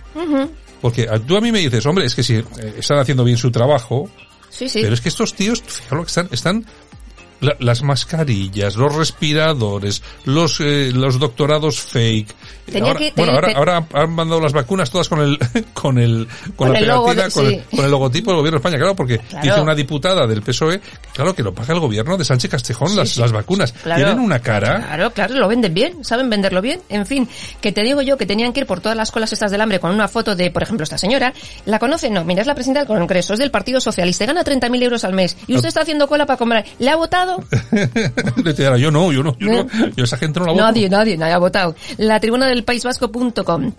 [0.80, 2.44] Porque tú a mí me dices, hombre, es que si eh,
[2.78, 4.08] están haciendo bien su trabajo,
[4.50, 4.78] Sí, sí.
[4.82, 6.64] pero es que estos tíos, que están, están
[7.40, 12.34] la- las mascarillas, los respiradores, los eh, los doctorados fake.
[12.66, 15.38] Tenía ahora, que- bueno, ahora, ahora han mandado las vacunas todas con el
[15.72, 17.54] con el con, Con la el pegatina, con, sí.
[17.54, 19.44] el, con el logotipo del gobierno de España, claro, porque Claro.
[19.46, 20.80] dice una diputada del PSOE,
[21.14, 23.72] claro que lo paga el gobierno de Sánchez Castejón las, las vacunas.
[23.72, 24.02] Claro.
[24.04, 24.76] Tienen una cara.
[24.86, 26.80] Claro, claro, lo venden bien, saben venderlo bien.
[26.88, 27.28] En fin,
[27.60, 29.80] que te digo yo que tenían que ir por todas las colas estas del hambre
[29.80, 31.32] con una foto de, por ejemplo, esta señora.
[31.66, 32.10] ¿La conoce?
[32.10, 35.12] No, mira, es la presidenta del Congreso, es del Partido Socialista, gana 30.000 euros al
[35.14, 35.36] mes.
[35.46, 36.64] Y usted está haciendo cola para comprar.
[36.78, 37.27] ¿Le ha votado?
[38.42, 40.64] Decía, yo no, yo no, yo no, yo esa gente no la voto.
[40.64, 41.74] Nadie, nadie, nadie ha votado.
[41.96, 43.72] La tribuna del País Vasco.com.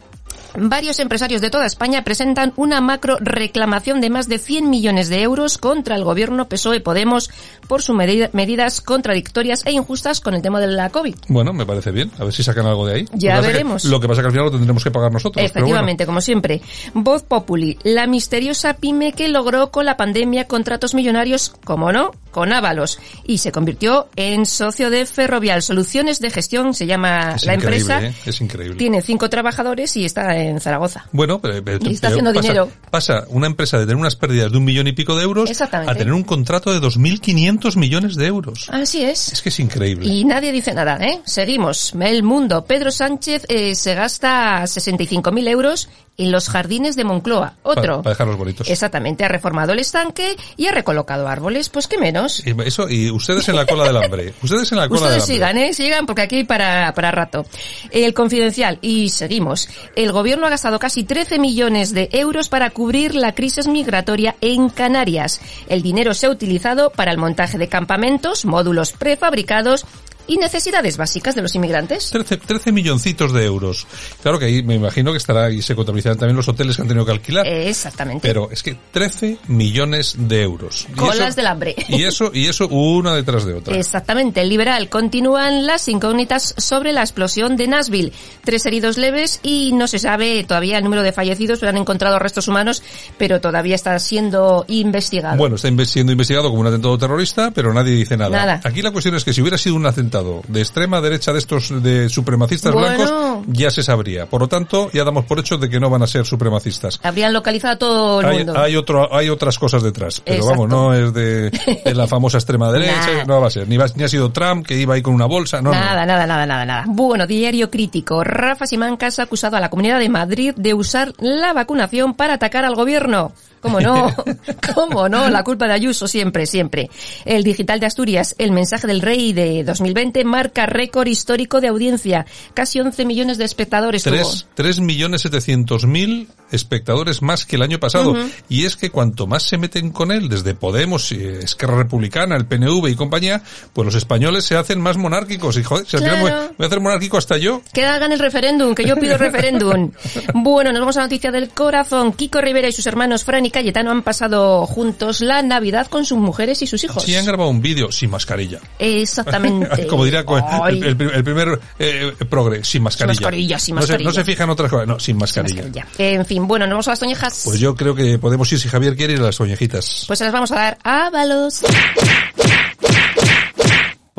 [0.56, 5.22] Varios empresarios de toda España presentan una macro reclamación de más de 100 millones de
[5.22, 7.30] euros contra el gobierno PSOE-Podemos
[7.68, 11.16] por sus medida- medidas contradictorias e injustas con el tema de la COVID.
[11.28, 12.12] Bueno, me parece bien.
[12.20, 13.06] A ver si sacan algo de ahí.
[13.14, 13.86] Ya Lo que- veremos.
[13.86, 15.36] lo que pasa que al final lo tendremos que pagar nosotros.
[15.42, 15.48] bueno.
[15.50, 16.62] Efectivamente, como siempre.
[16.94, 22.54] Voz Populi, la misteriosa pyme que logró con la pandemia contratos millonarios, como no, con
[22.54, 27.54] Ábalos, y se convirtió en socio de Ferrovial Soluciones de Gestión, se llama Es la
[27.56, 28.02] empresa.
[28.04, 28.14] ¿eh?
[28.26, 28.76] Es increíble.
[28.78, 31.06] Tiene cinco trabajadores y está en Zaragoza.
[31.12, 32.70] Bueno, pero, pero- Y está haciendo pasa, dinero.
[32.90, 35.96] pasa una empresa de tener unas pérdidas de un millón y pico de euros a
[35.96, 38.70] tener un contrato de 2.500 millones de euros.
[38.72, 39.34] Así es.
[39.34, 40.08] Es que es increíble.
[40.08, 41.22] Y nadie dice nada, ¿eh?
[41.26, 41.94] Seguimos.
[42.00, 42.66] El mundo.
[42.66, 47.56] Pedro Sánchez eh, se gasta 65.000 euros en los jardines de Moncloa.
[47.64, 48.04] Otro.
[48.04, 48.70] Para, dejarlos bonitos.
[48.70, 52.46] Exactamente, ha reformado el estanque y ha recolocado árboles, pues qué menos.
[52.46, 54.34] Y eso, y ustedes en la cola del hambre.
[54.44, 55.56] Ustedes en la cola Ustedes del hambre.
[55.56, 55.74] sigan, ¿eh?
[55.74, 57.46] Sigan porque aquí hay para, para rato.
[57.90, 59.70] El confidencial, y seguimos.
[59.96, 64.70] El gobierno ha gastado casi 13 millones de euros para cubrir la crisis migratoria en
[64.70, 65.40] Canarias.
[65.70, 69.86] El dinero se ha utilizado para el montaje de campamentos, módulos prefabricados
[70.30, 72.10] y necesidades básicas de los inmigrantes.
[72.12, 73.88] 13, 13 milloncitos de euros.
[74.22, 76.88] Claro que ahí me imagino que estará y se contabilizarán también los hoteles que han
[76.88, 77.46] tenido que alquilar.
[77.48, 78.28] Eh, Exactamente.
[78.28, 80.88] Pero es que 13 millones de euros.
[80.96, 81.76] Colas eso- del hambre.
[81.90, 83.76] Y eso, y eso una detrás de otra.
[83.76, 84.88] Exactamente, el liberal.
[84.90, 88.14] Continúan las incógnitas sobre la explosión de Nashville.
[88.44, 92.20] Tres heridos leves y no se sabe todavía el número de fallecidos, pero han encontrado
[92.20, 92.84] restos humanos,
[93.18, 95.38] pero todavía está siendo investigado.
[95.38, 98.30] Bueno, está siendo investigado como un atentado terrorista, pero nadie dice nada.
[98.38, 98.62] Nada.
[98.64, 101.82] Aquí la cuestión es que si hubiera sido un atentado de extrema derecha de estos
[101.84, 102.96] de supremacistas Bueno.
[102.98, 104.26] blancos, ya se sabría.
[104.28, 107.00] Por lo tanto, ya damos por hecho de que no van a ser supremacistas.
[107.04, 108.60] Habrían localizado a todo el Hay, mundo.
[108.60, 110.52] hay otro, hay otras cosas detrás, pero Exacto.
[110.64, 111.50] vamos, no es de,
[111.84, 114.66] de la famosa extrema derecha, no va a ser, ni, va- ni ha sido Trump
[114.66, 115.76] que iba ahí con una bolsa, no, no.
[115.80, 116.84] nada, nada, nada, nada, nada.
[116.88, 118.24] Bueno, diario crítico.
[118.24, 122.66] Rafa Simancas ha acusado a la Comunidad de Madrid de usar la vacunación para atacar
[122.66, 123.32] al gobierno.
[123.62, 124.14] ¿Cómo no?
[124.76, 125.30] ¿Cómo no?
[125.30, 126.90] La culpa de Ayuso siempre, siempre.
[127.26, 132.26] El digital de Asturias, el mensaje del rey de 2020 marca récord histórico de audiencia.
[132.54, 134.16] Casi 11 millones de espectadores tuvo.
[134.16, 138.16] Tres, tres millones setecientos mil espectadores más que el año pasado.
[138.48, 142.88] Y es que cuanto más se meten con él, desde Podemos, Esquerra Republicana, el PNV
[142.88, 143.42] y compañía,
[143.74, 145.58] pues los españoles se hacen más monárquicos.
[145.58, 146.22] Y joder, si Claro.
[146.22, 147.62] voy, voy a hacer monárquico hasta yo.
[147.74, 149.92] Que hagan el referéndum, que yo pido referéndum.
[150.34, 152.14] Bueno, nos vamos a la noticia del corazón.
[152.14, 156.18] Kiko Rivera y sus hermanos Fran y Cayetano han pasado juntos la Navidad con sus
[156.18, 157.04] mujeres y sus hijos.
[157.04, 158.60] Sí han grabado un vídeo sin mascarilla.
[158.80, 159.88] Exactamente.
[159.88, 160.78] Como Ay.
[160.80, 163.14] el, el prim- el primer eh, progre, sin mascarilla.
[163.20, 164.10] mascarilla, sin No se- mascarilla.
[164.10, 165.66] No se, fijan otras cosas, no, sin mascarilla.
[165.72, 165.88] Ya.
[165.98, 167.42] En fin, bueno, nos vamos a las toñejas.
[167.46, 170.04] Pues yo creo que podemos ir si Javier quiere ir a las oñejitas.
[170.08, 171.62] Pues se las vamos a dar a Ábalos.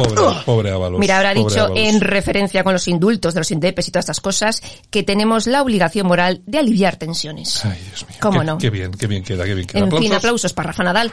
[0.03, 0.99] Pobre, pobre Ábalos.
[1.01, 4.21] Mira, habrá pobre dicho en referencia con los indultos de los indepes y todas estas
[4.21, 7.65] cosas que tenemos la obligación moral de aliviar tensiones.
[7.65, 8.19] Ay, Dios mío.
[8.21, 8.59] ¿Cómo qué, no?
[8.59, 9.81] Qué bien, qué bien queda, qué bien queda.
[9.81, 10.17] En fin, Aplausos.
[10.17, 11.13] aplausos para Rafa Nadal.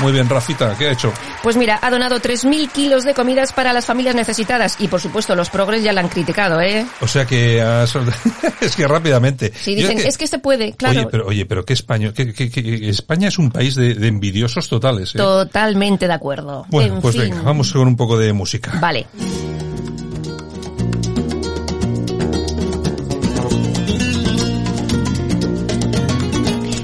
[0.00, 1.12] Muy bien, Rafita, ¿qué ha hecho?
[1.42, 5.34] Pues mira, ha donado 3.000 kilos de comidas para las familias necesitadas y por supuesto
[5.34, 6.86] los progres ya la han criticado, ¿eh?
[7.00, 7.58] O sea que
[8.60, 9.52] es que rápidamente.
[9.60, 11.00] Sí, dicen, es que, este puede, claro.
[11.00, 14.06] Oye, pero oye, pero qué español, que, que- que España es un país de, de
[14.08, 15.14] envidiosos totales.
[15.14, 15.18] ¿eh?
[15.18, 16.64] Totalmente de acuerdo.
[16.68, 17.22] Bueno, en pues fin.
[17.30, 18.72] venga, vamos con un poco de música.
[18.80, 19.06] Vale.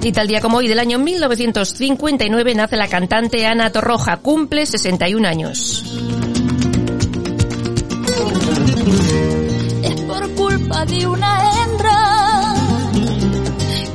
[0.04, 5.26] Y tal día como hoy del año 1959 nace la cantante Ana Torroja, cumple 61
[5.26, 5.82] años.
[9.82, 12.54] Es por culpa de una hembra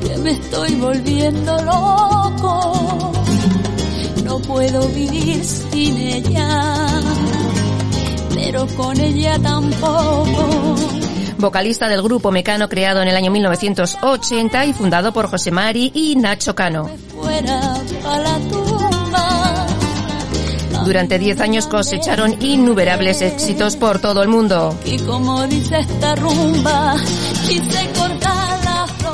[0.02, 3.12] que me estoy volviendo loco.
[4.24, 6.88] No puedo vivir sin ella,
[8.34, 11.09] pero con ella tampoco.
[11.40, 16.18] Vocalista del grupo Mecano creado en el año 1980 y fundado por José Mari y
[16.18, 16.90] Nacho Cano.
[20.84, 24.76] Durante 10 años cosecharon innumerables éxitos por todo el mundo.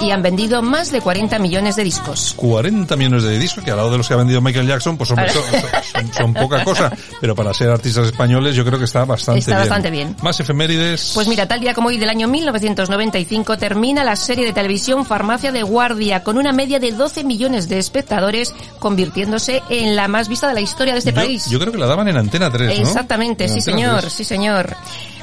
[0.06, 2.34] Y han vendido más de 40 millones de discos.
[2.38, 5.10] 40 millones de discos, que al lado de los que ha vendido Michael Jackson, pues
[5.12, 9.04] hombre, son, son- son poca cosa, pero para ser artistas españoles yo creo que está
[9.06, 9.60] bastante Está bien.
[9.62, 10.16] bastante bien.
[10.22, 11.12] Más efemérides.
[11.14, 15.52] Pues mira, tal día como hoy del año 1995 termina la serie de televisión Farmacia
[15.52, 20.48] de Guardia con una media de 12 millones de espectadores, convirtiéndose en la más vista
[20.48, 21.46] de la historia de este yo, país.
[21.50, 22.88] yo creo que la daban en Antena 3, ¿no?
[22.88, 24.14] Exactamente, En sí Antena señor, 3.
[24.14, 24.76] sí señor.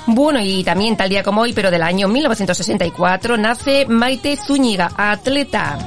[0.06, 5.78] Bueno, y también tal día como hoy, pero del año 1964, nace Maite Zúñiga, atleta.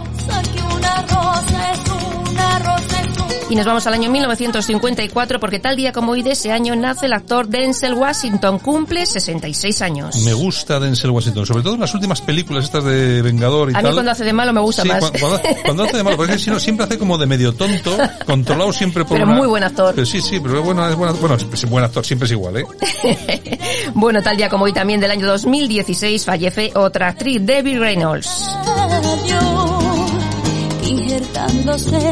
[3.47, 7.05] Y nos vamos al año 1954 porque tal día como hoy de ese año nace
[7.05, 10.15] el actor Denzel Washington, cumple 66 años.
[10.25, 13.77] Me gusta Denzel Washington, sobre todo en las últimas películas estas de Vengador y A
[13.77, 13.93] mí tal.
[13.93, 15.11] cuando hace de malo me gusta Sí, más.
[15.11, 17.95] cu- Cuando, cuando hace de malo, porque si no, siempre hace como de medio tonto,
[18.25, 19.93] controlado siempre por Pero una- muy buen actor.
[19.93, 22.57] Pero sí, sí, pero es bueno, es bueno, bueno, es buen actor, siempre es igual,
[22.57, 22.65] ¿eh?
[23.93, 28.49] Bueno, tal día como hoy también del año 2016 fallece otra actriz, Debbie Reynolds.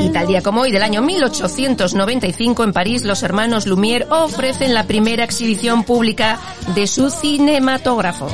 [0.01, 4.85] Y tal día como hoy del año 1895 en París, los hermanos Lumière ofrecen la
[4.85, 6.39] primera exhibición pública
[6.75, 8.27] de su cinematógrafo.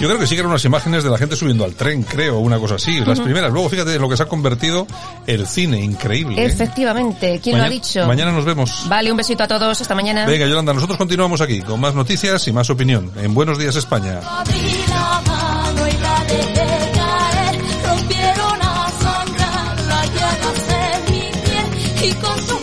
[0.00, 2.38] Yo creo que sí que eran unas imágenes de la gente subiendo al tren, creo,
[2.38, 3.52] una cosa así, las primeras.
[3.52, 4.86] Luego fíjate en lo que se ha convertido
[5.26, 6.40] el cine, increíble.
[6.42, 6.46] ¿eh?
[6.46, 8.06] Efectivamente, ¿quién lo ha dicho?
[8.06, 8.86] Mañana nos vemos.
[8.88, 10.24] Vale, un besito a todos, hasta mañana.
[10.24, 14.20] Venga, Yolanda, nosotros continuamos aquí con más noticias y más opinión en Buenos Días España.
[22.02, 22.59] Y con su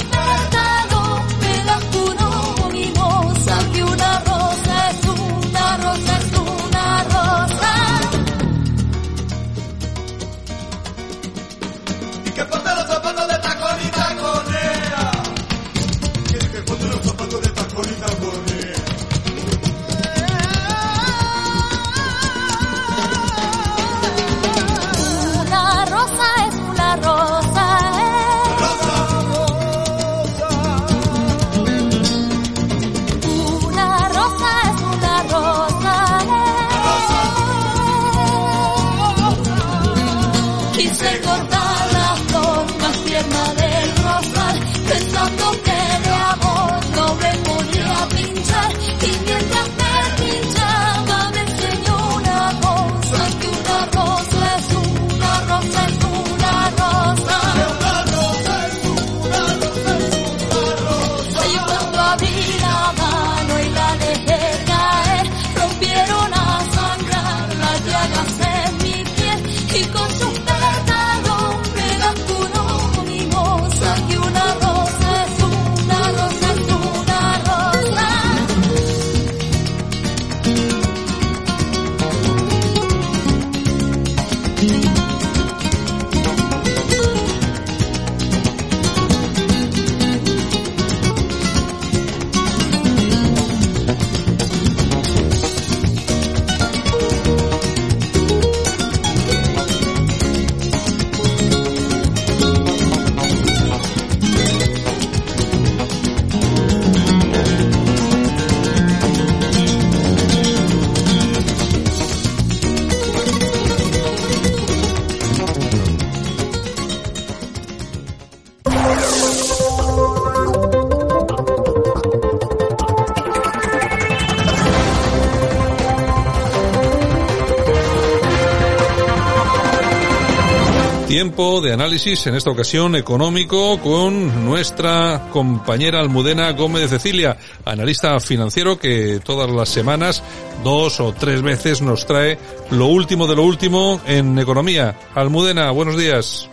[131.18, 138.20] Tiempo de análisis, en esta ocasión económico, con nuestra compañera Almudena Gómez de Cecilia, analista
[138.20, 140.22] financiero que todas las semanas,
[140.64, 142.38] dos o tres veces, nos trae
[142.70, 144.96] lo último de lo último en economía.
[145.16, 146.52] Almudena, buenos días.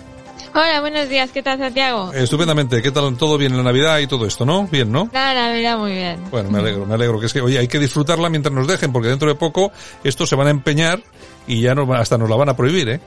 [0.54, 1.28] Hola, buenos días.
[1.30, 2.14] ¿Qué tal, Santiago?
[2.14, 2.80] Estupendamente.
[2.80, 3.14] ¿Qué tal?
[3.18, 4.66] ¿Todo bien en la Navidad y todo esto, no?
[4.68, 5.10] Bien, ¿no?
[5.12, 6.24] La Navidad muy bien.
[6.30, 7.20] Bueno, me alegro, me alegro.
[7.20, 9.72] Que es que, oye, hay que disfrutarla mientras nos dejen, porque dentro de poco
[10.04, 11.02] estos se van a empeñar
[11.46, 13.00] y ya nos, hasta nos la van a prohibir, ¿eh?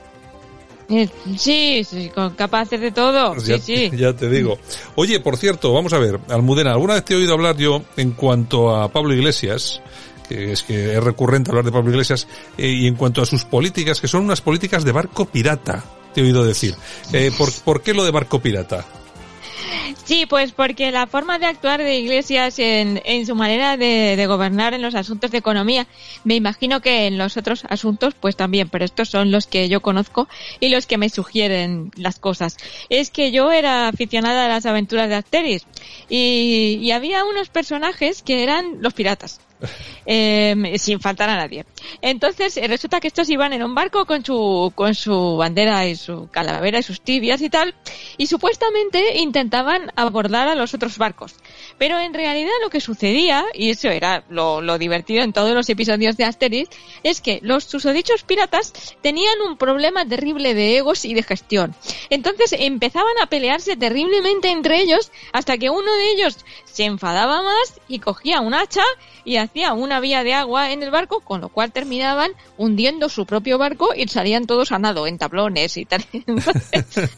[1.36, 3.34] Sí, sí, con capaces de todo.
[3.34, 3.90] Pues Sí, ya, sí.
[3.96, 4.58] ya te digo.
[4.94, 8.12] Oye, por cierto, vamos a ver, Almudena, ¿alguna vez te he oído hablar yo en
[8.12, 9.80] cuanto a Pablo Iglesias?
[10.28, 13.46] que es que es recurrente hablar de Pablo Iglesias, eh, y en cuanto a sus
[13.46, 16.74] políticas, que son unas políticas de barco pirata, te he oído decir.
[17.14, 18.84] Eh, ¿por, ¿Por qué lo de barco pirata?
[20.04, 24.82] Sí, pues porque la forma de actuar de Iglesias en, su manera de, gobernar en
[24.82, 25.86] los asuntos de economía,
[26.24, 29.80] me imagino que en los otros asuntos pues también, pero estos son los que yo
[29.80, 30.28] conozco
[30.60, 32.56] y los que me sugieren las cosas.
[32.88, 35.64] Es que yo era aficionada a las aventuras de Asterix
[36.08, 39.40] y, y había unos personajes que eran los piratas.
[40.06, 41.64] Eh, sin faltar a nadie.
[42.02, 45.96] Entonces eh, resulta que estos iban en un barco con su con su bandera y
[45.96, 47.74] su calavera y sus tibias y tal,
[48.16, 51.34] y supuestamente intentaban abordar a los otros barcos.
[51.78, 55.68] Pero en realidad lo que sucedía, y eso era lo, lo divertido en todos los
[55.68, 56.70] episodios de Asterix,
[57.02, 61.74] es que los susodichos piratas tenían un problema terrible de egos y de gestión.
[62.10, 67.80] Entonces empezaban a pelearse terriblemente entre ellos hasta que uno de ellos se enfadaba más
[67.88, 68.84] y cogía un hacha
[69.28, 73.26] y hacía una vía de agua en el barco, con lo cual terminaban hundiendo su
[73.26, 76.02] propio barco y salían todos a nado en tablones y tal.
[76.12, 77.12] Entonces,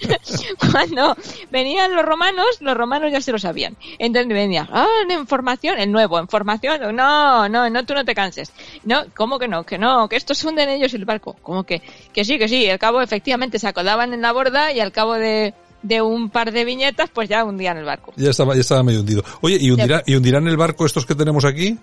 [0.73, 1.17] cuando
[1.53, 3.77] venían los romanos, los romanos ya se lo sabían.
[4.01, 8.17] Entonces venían, ah, en formación, el nuevo, en formación, no, no, no, tú no te
[8.17, 8.53] canses.
[8.83, 9.63] No, ¿cómo que no?
[9.63, 11.37] Que no, que estos hunden ellos el barco.
[11.43, 11.81] Como que,
[12.13, 15.15] que sí, que sí, al cabo efectivamente se acordaban en la borda y al cabo
[15.15, 18.13] de, de un par de viñetas, pues ya hundían el barco.
[18.17, 19.23] Ya estaba, ya estaba medio hundido.
[19.41, 21.79] Oye, ¿y, hundirá, ¿y hundirán el barco estos que tenemos aquí?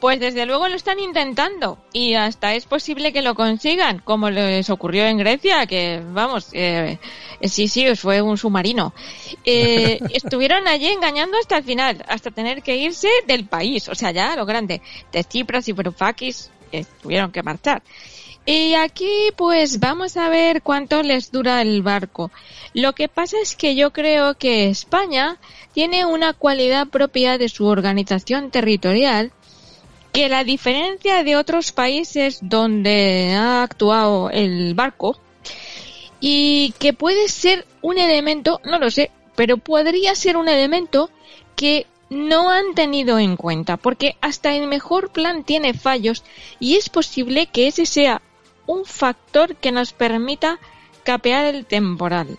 [0.00, 4.68] Pues desde luego lo están intentando y hasta es posible que lo consigan, como les
[4.68, 6.98] ocurrió en Grecia, que vamos, eh,
[7.42, 8.92] sí, sí, fue un submarino.
[9.44, 14.10] Eh, estuvieron allí engañando hasta el final, hasta tener que irse del país, o sea,
[14.10, 17.82] ya lo grande, de Cipras y Varoufakis eh, tuvieron que marchar.
[18.46, 22.30] Y aquí pues vamos a ver cuánto les dura el barco.
[22.74, 25.38] Lo que pasa es que yo creo que España
[25.72, 29.32] tiene una cualidad propia de su organización territorial
[30.14, 35.18] que la diferencia de otros países donde ha actuado el barco
[36.20, 41.10] y que puede ser un elemento, no lo sé, pero podría ser un elemento
[41.56, 46.22] que no han tenido en cuenta, porque hasta el mejor plan tiene fallos
[46.60, 48.22] y es posible que ese sea
[48.66, 50.60] un factor que nos permita
[51.02, 52.38] capear el temporal.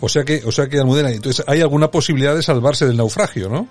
[0.00, 3.48] O sea que, o sea que Almudena, entonces hay alguna posibilidad de salvarse del naufragio,
[3.48, 3.68] ¿no?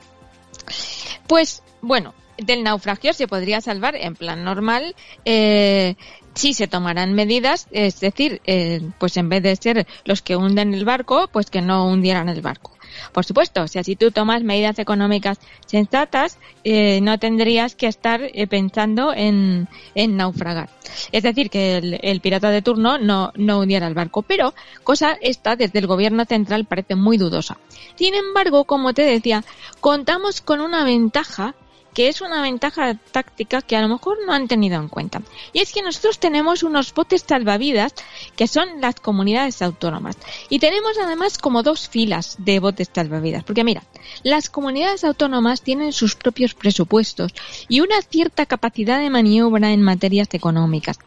[1.27, 5.95] Pues bueno, del naufragio se podría salvar en plan normal eh,
[6.33, 10.73] si se tomaran medidas, es decir, eh, pues en vez de ser los que hunden
[10.73, 12.73] el barco, pues que no hundieran el barco.
[13.11, 19.13] Por supuesto, si tú tomas medidas económicas sensatas, eh, no tendrías que estar eh, pensando
[19.13, 20.69] en, en naufragar.
[21.11, 24.21] Es decir, que el, el pirata de turno no, no hundiera el barco.
[24.21, 27.57] Pero, cosa esta, desde el gobierno central parece muy dudosa.
[27.95, 29.43] Sin embargo, como te decía,
[29.79, 31.55] contamos con una ventaja
[31.93, 35.21] que es una ventaja táctica que a lo mejor no han tenido en cuenta.
[35.53, 37.93] Y es que nosotros tenemos unos botes salvavidas
[38.35, 40.17] que son las comunidades autónomas.
[40.49, 43.43] Y tenemos además como dos filas de botes salvavidas.
[43.43, 43.83] Porque mira,
[44.23, 47.33] las comunidades autónomas tienen sus propios presupuestos
[47.67, 50.99] y una cierta capacidad de maniobra en materias económicas.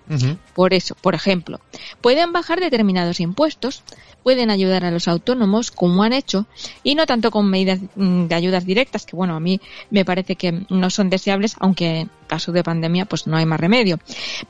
[0.54, 1.60] Por eso, por ejemplo,
[2.00, 3.82] pueden bajar determinados impuestos,
[4.22, 6.46] pueden ayudar a los autónomos, como han hecho,
[6.82, 10.34] y no tanto con medidas mm, de ayudas directas, que bueno, a mí me parece
[10.34, 13.98] que no son deseables, aunque en caso de pandemia pues no hay más remedio.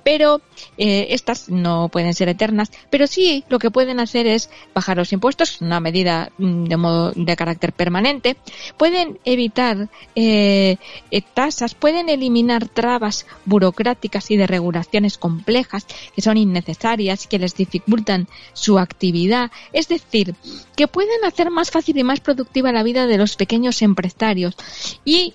[0.03, 0.41] Pero
[0.79, 5.12] eh, estas no pueden ser eternas, pero sí lo que pueden hacer es bajar los
[5.12, 8.37] impuestos, una medida mm, de modo de carácter permanente,
[8.77, 10.77] pueden evitar eh,
[11.11, 17.55] eh, tasas, pueden eliminar trabas burocráticas y de regulaciones complejas que son innecesarias que les
[17.55, 19.51] dificultan su actividad.
[19.73, 20.35] Es decir,
[20.77, 24.57] que pueden hacer más fácil y más productiva la vida de los pequeños empresarios
[25.05, 25.35] y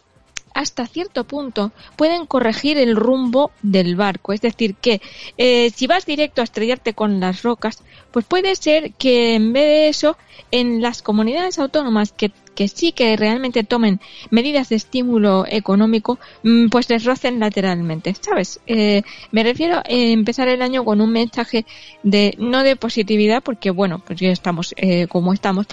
[0.54, 4.34] hasta cierto punto pueden corregir el rumbo del barco.
[4.34, 5.02] Es decir, que
[5.38, 9.64] eh, si vas directo a estrellarte con las rocas, pues puede ser que en vez
[9.64, 10.18] de eso,
[10.52, 16.68] en las comunidades autónomas que, que sí que realmente tomen medidas de estímulo económico, mm,
[16.68, 18.60] pues les rocen lateralmente, ¿sabes?
[18.68, 21.66] Eh, me refiero a empezar el año con un mensaje
[22.04, 25.68] de, no de positividad, porque bueno, pues ya estamos eh, como estamos,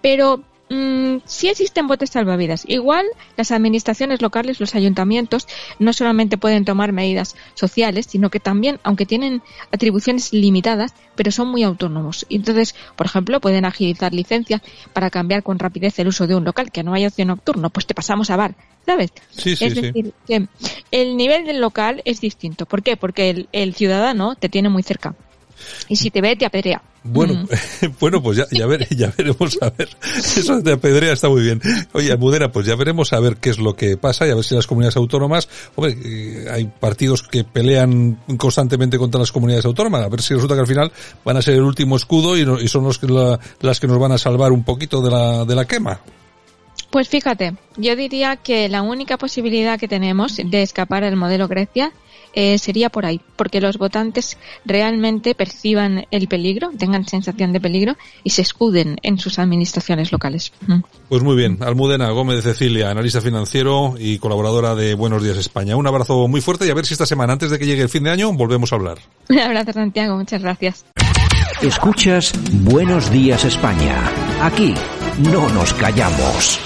[0.00, 0.42] pero
[0.72, 2.64] mm, sí existen botes salvavidas.
[2.66, 3.06] Igual
[3.36, 5.46] las administraciones locales, los ayuntamientos,
[5.78, 11.48] no solamente pueden tomar medidas sociales, sino que también, aunque tienen atribuciones limitadas, pero son
[11.48, 12.26] muy autónomos.
[12.30, 16.72] Entonces, por ejemplo, pueden agilizar licencias para cambiar con rapidez el uso de un local,
[16.72, 18.54] que no haya ocio nocturno, pues te pasamos a bar.
[18.84, 19.12] ¿Sabes?
[19.30, 19.80] Sí, sí, es sí.
[19.80, 20.48] decir, que
[20.90, 22.66] el nivel del local es distinto.
[22.66, 22.96] ¿Por qué?
[22.96, 25.14] Porque el, el ciudadano te tiene muy cerca.
[25.88, 26.82] Y si te ve, te apedrea.
[27.04, 27.46] Bueno,
[28.00, 29.88] bueno, pues ya, ya, ver- ya veremos a ver.
[30.16, 31.60] Eso de apedrea está muy bien.
[31.92, 34.44] Oye, Almudena, pues ya veremos a ver qué es lo que pasa y a ver
[34.44, 40.04] si las comunidades autónomas, hombre, eh, hay partidos que pelean constantemente contra las comunidades autónomas,
[40.04, 40.92] a ver si resulta que al final
[41.24, 43.86] van a ser el último escudo y, no- y son los que la- las que
[43.88, 46.00] nos van a salvar un poquito de la, de la quema.
[46.90, 51.90] Pues fíjate, yo diría que la única posibilidad que tenemos de escapar al modelo Grecia
[52.34, 57.96] eh, sería por ahí, porque los votantes realmente perciban el peligro, tengan sensación de peligro
[58.24, 60.52] y se escuden en sus administraciones locales.
[60.66, 60.80] Mm.
[61.08, 65.76] Pues muy bien, Almudena Gómez de Cecilia, analista financiero y colaboradora de Buenos Días España.
[65.76, 67.88] Un abrazo muy fuerte y a ver si esta semana, antes de que llegue el
[67.88, 68.98] fin de año, volvemos a hablar.
[69.28, 70.84] Un abrazo, Santiago, muchas gracias.
[71.62, 74.10] Escuchas Buenos Días España.
[74.40, 74.74] Aquí
[75.30, 76.58] no nos callamos.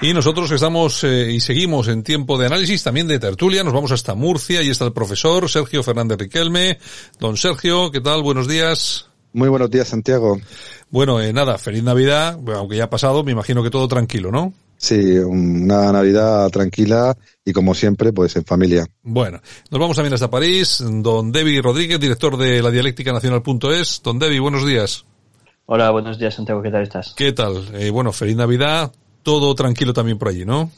[0.00, 3.64] Y nosotros estamos eh, y seguimos en tiempo de análisis, también de tertulia.
[3.64, 6.78] Nos vamos hasta Murcia y está el profesor Sergio Fernández Riquelme.
[7.18, 8.22] Don Sergio, ¿qué tal?
[8.22, 9.10] Buenos días.
[9.32, 10.38] Muy buenos días, Santiago.
[10.88, 14.30] Bueno, eh, nada, feliz Navidad, Bueno, aunque ya ha pasado, me imagino que todo tranquilo,
[14.30, 14.52] ¿no?
[14.76, 18.86] Sí, una Navidad tranquila y como siempre, pues en familia.
[19.02, 20.80] Bueno, nos vamos también hasta París.
[20.80, 24.00] Don Devi Rodríguez, director de la dialéctica nacional.es.
[24.04, 25.04] Don Devi, buenos días.
[25.66, 26.62] Hola, buenos días, Santiago.
[26.62, 27.14] ¿Qué tal estás?
[27.16, 27.68] ¿Qué tal?
[27.74, 28.92] Eh, bueno, feliz Navidad.
[29.28, 30.70] Todo tranquilo también por allí, ¿no?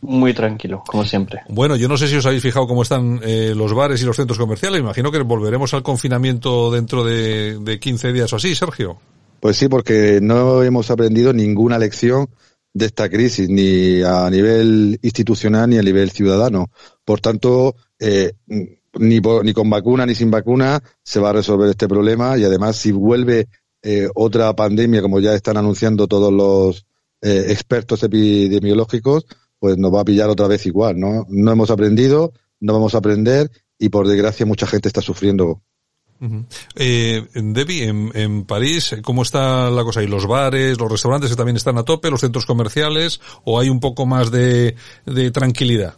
[0.00, 1.40] Muy tranquilo, como siempre.
[1.50, 4.16] Bueno, yo no sé si os habéis fijado cómo están eh, los bares y los
[4.16, 4.80] centros comerciales.
[4.80, 8.96] Me imagino que volveremos al confinamiento dentro de, de 15 días o así, Sergio.
[9.38, 12.26] Pues sí, porque no hemos aprendido ninguna lección
[12.72, 16.70] de esta crisis, ni a nivel institucional ni a nivel ciudadano.
[17.04, 18.32] Por tanto, eh,
[18.98, 22.44] ni, por- ni con vacuna ni sin vacuna se va a resolver este problema y
[22.44, 23.48] además si vuelve
[23.82, 26.86] eh, otra pandemia, como ya están anunciando todos los
[27.22, 29.26] eh, expertos epidemiológicos,
[29.58, 31.26] pues nos va a pillar otra vez igual, ¿no?
[31.28, 35.62] No hemos aprendido, no vamos a aprender y por desgracia mucha gente está sufriendo
[36.20, 36.44] Ujú.
[36.76, 40.06] Eh, Debbie, en, en París, ¿cómo está la cosa ahí?
[40.06, 43.80] ¿Los bares, los restaurantes que también están a tope, los centros comerciales, o hay un
[43.80, 45.94] poco más de, de tranquilidad?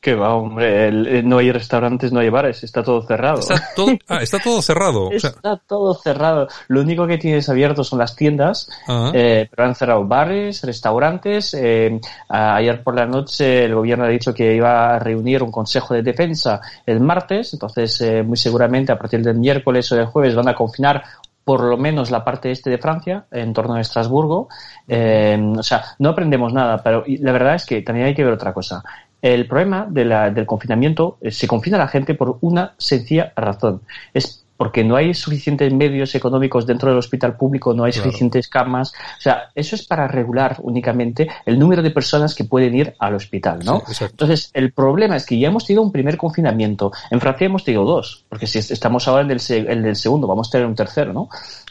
[0.00, 3.40] Que va, hombre, el- eh, no hay restaurantes, no hay bares, está todo cerrado.
[3.40, 5.08] Está todo, ah, está todo cerrado.
[5.08, 6.48] O sea, Está todo cerrado.
[6.68, 8.68] Lo único que tienes abierto son las tiendas,
[9.14, 11.54] eh, pero han cerrado bares, restaurantes.
[11.54, 15.94] eh, ayer por la noche el gobierno ha dicho que iba a reunir un consejo
[15.94, 20.34] de defensa el martes, entonces eh, muy seguramente a partir del miércoles o del jueves
[20.34, 21.02] van a confinar
[21.44, 24.48] por lo menos la parte este de Francia, en torno a Estrasburgo.
[24.86, 28.34] Eh, o sea, no aprendemos nada, pero la verdad es que también hay que ver
[28.34, 28.84] otra cosa.
[29.20, 33.32] El problema de la- del confinamiento, eh, se confina a la gente por una sencilla
[33.36, 33.82] razón.
[34.14, 38.06] Es porque no hay suficientes medios económicos dentro del hospital público, no hay Claro.
[38.08, 38.92] suficientes camas.
[39.18, 43.14] O sea, eso es para regular únicamente el número de personas que pueden ir al
[43.14, 43.82] hospital, ¿no?
[44.00, 46.90] Entonces, el problema es que ya hemos tenido un primer confinamiento.
[47.10, 50.26] En Francia hemos tenido dos, porque si est- estamos ahora en el, en el segundo,
[50.26, 51.28] vamos a tener un tercero, ¿no?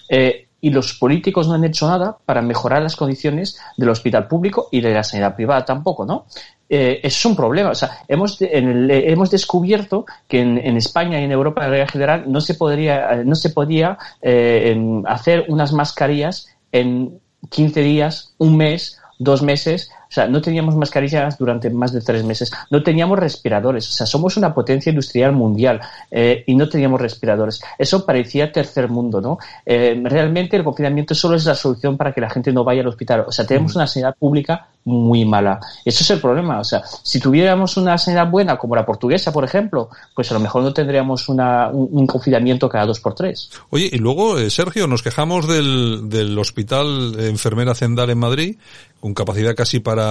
[0.08, 4.70] Eh, y los políticos no han hecho nada para mejorar las condiciones del hospital público
[4.72, 6.26] y de la sanidad privada tampoco, ¿no?
[6.70, 7.70] Eh, es un problema.
[7.72, 11.88] O sea, hemos, en el- eh, hemos descubierto que en, España y en Europa en
[11.88, 18.34] general no se podría, eh, no se podía eh, hacer unas mascarillas en 15 días,
[18.38, 19.90] un mes, dos meses.
[20.18, 22.52] Sea, no teníamos mascarillas durante más de tres meses.
[22.72, 23.88] No teníamos respiradores.
[23.88, 27.62] O sea, somos una potencia industrial mundial eh, y no teníamos respiradores.
[27.78, 29.38] Eso parecía tercer mundo, ¿no?
[29.64, 32.88] Eh, realmente el confinamiento solo es la solución para que la gente no vaya al
[32.88, 33.26] hospital.
[33.28, 35.60] O sea, tenemos una sanidad pública muy mala.
[35.86, 36.62] Eso es el problema.
[36.62, 40.40] O sea, si tuviéramos una sanidad buena como la portuguesa, por ejemplo, pues a lo
[40.40, 43.52] mejor no tendríamos una, un, un confinamiento cada dos por tres.
[43.70, 48.58] Oye, y luego, eh, Sergio, nos quejamos del, del hospital Enfermera Zendal en Madrid,
[49.00, 50.07] con capacidad casi para,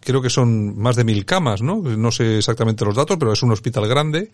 [0.00, 1.76] creo que son más de mil camas, ¿no?
[1.82, 4.30] No sé exactamente los datos, pero es un hospital grande,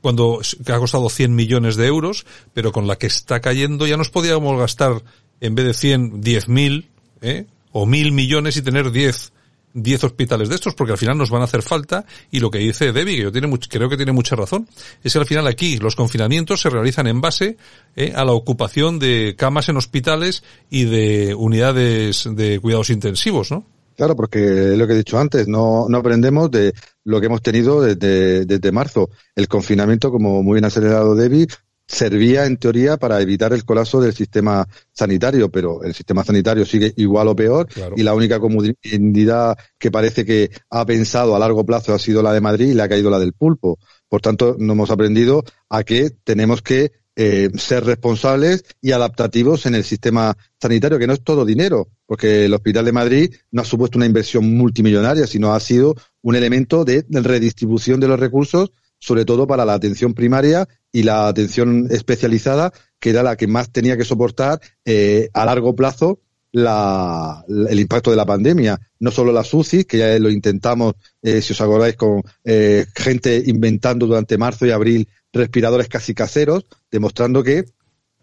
[0.00, 3.96] cuando que ha costado 100 millones de euros, pero con la que está cayendo ya
[3.96, 5.02] nos podíamos gastar,
[5.40, 6.88] en vez de 100, 10 mil,
[7.20, 7.46] ¿eh?
[7.72, 9.32] O mil millones y tener 10
[9.76, 12.58] 10 hospitales de estos porque al final nos van a hacer falta y lo que
[12.60, 14.68] dice Debbie, que yo tiene much- creo que tiene mucha razón,
[15.02, 17.56] es que al final aquí los confinamientos se realizan en base
[17.96, 23.66] eh, a la ocupación de camas en hospitales y de unidades de cuidados intensivos, ¿no?
[23.96, 26.72] Claro, porque es lo que he dicho antes, no, no aprendemos de
[27.04, 29.10] lo que hemos tenido desde, desde marzo.
[29.34, 31.46] El confinamiento, como muy bien ha señalado Debbie,
[31.86, 36.92] servía en teoría para evitar el colapso del sistema sanitario, pero el sistema sanitario sigue
[36.96, 41.94] igual o peor y la única comunidad que parece que ha pensado a largo plazo
[41.94, 43.78] ha sido la de Madrid y le ha caído la del pulpo.
[44.08, 49.74] Por tanto, no hemos aprendido a que tenemos que eh, ser responsables y adaptativos en
[49.74, 53.64] el sistema sanitario, que no es todo dinero, porque el Hospital de Madrid no ha
[53.64, 59.24] supuesto una inversión multimillonaria, sino ha sido un elemento de redistribución de los recursos, sobre
[59.24, 63.96] todo para la atención primaria y la atención especializada, que era la que más tenía
[63.96, 66.20] que soportar eh, a largo plazo
[66.52, 68.78] la- el impacto de la pandemia.
[69.00, 73.42] No solo las UCI, que ya lo intentamos, eh, si os acordáis, con eh, gente
[73.46, 77.66] inventando durante marzo y abril respiradores casi caseros, demostrando que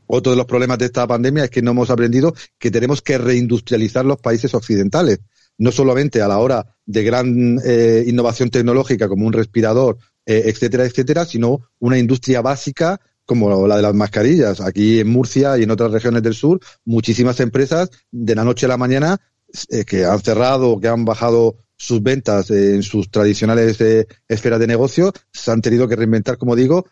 [0.07, 3.17] otro de los problemas de esta pandemia es que no hemos aprendido que tenemos que
[3.17, 5.19] reindustrializar los países occidentales,
[5.57, 10.85] no solamente a la hora de gran eh, innovación tecnológica como un respirador, eh, etcétera,
[10.85, 14.59] etcétera, sino una industria básica como la de las mascarillas.
[14.59, 18.69] Aquí en Murcia y en otras regiones del sur, muchísimas empresas de la noche a
[18.69, 19.21] la mañana
[19.69, 24.67] eh, que han cerrado que han bajado sus ventas en sus tradicionales eh, esferas de
[24.67, 26.85] negocio, se han tenido que reinventar, como digo,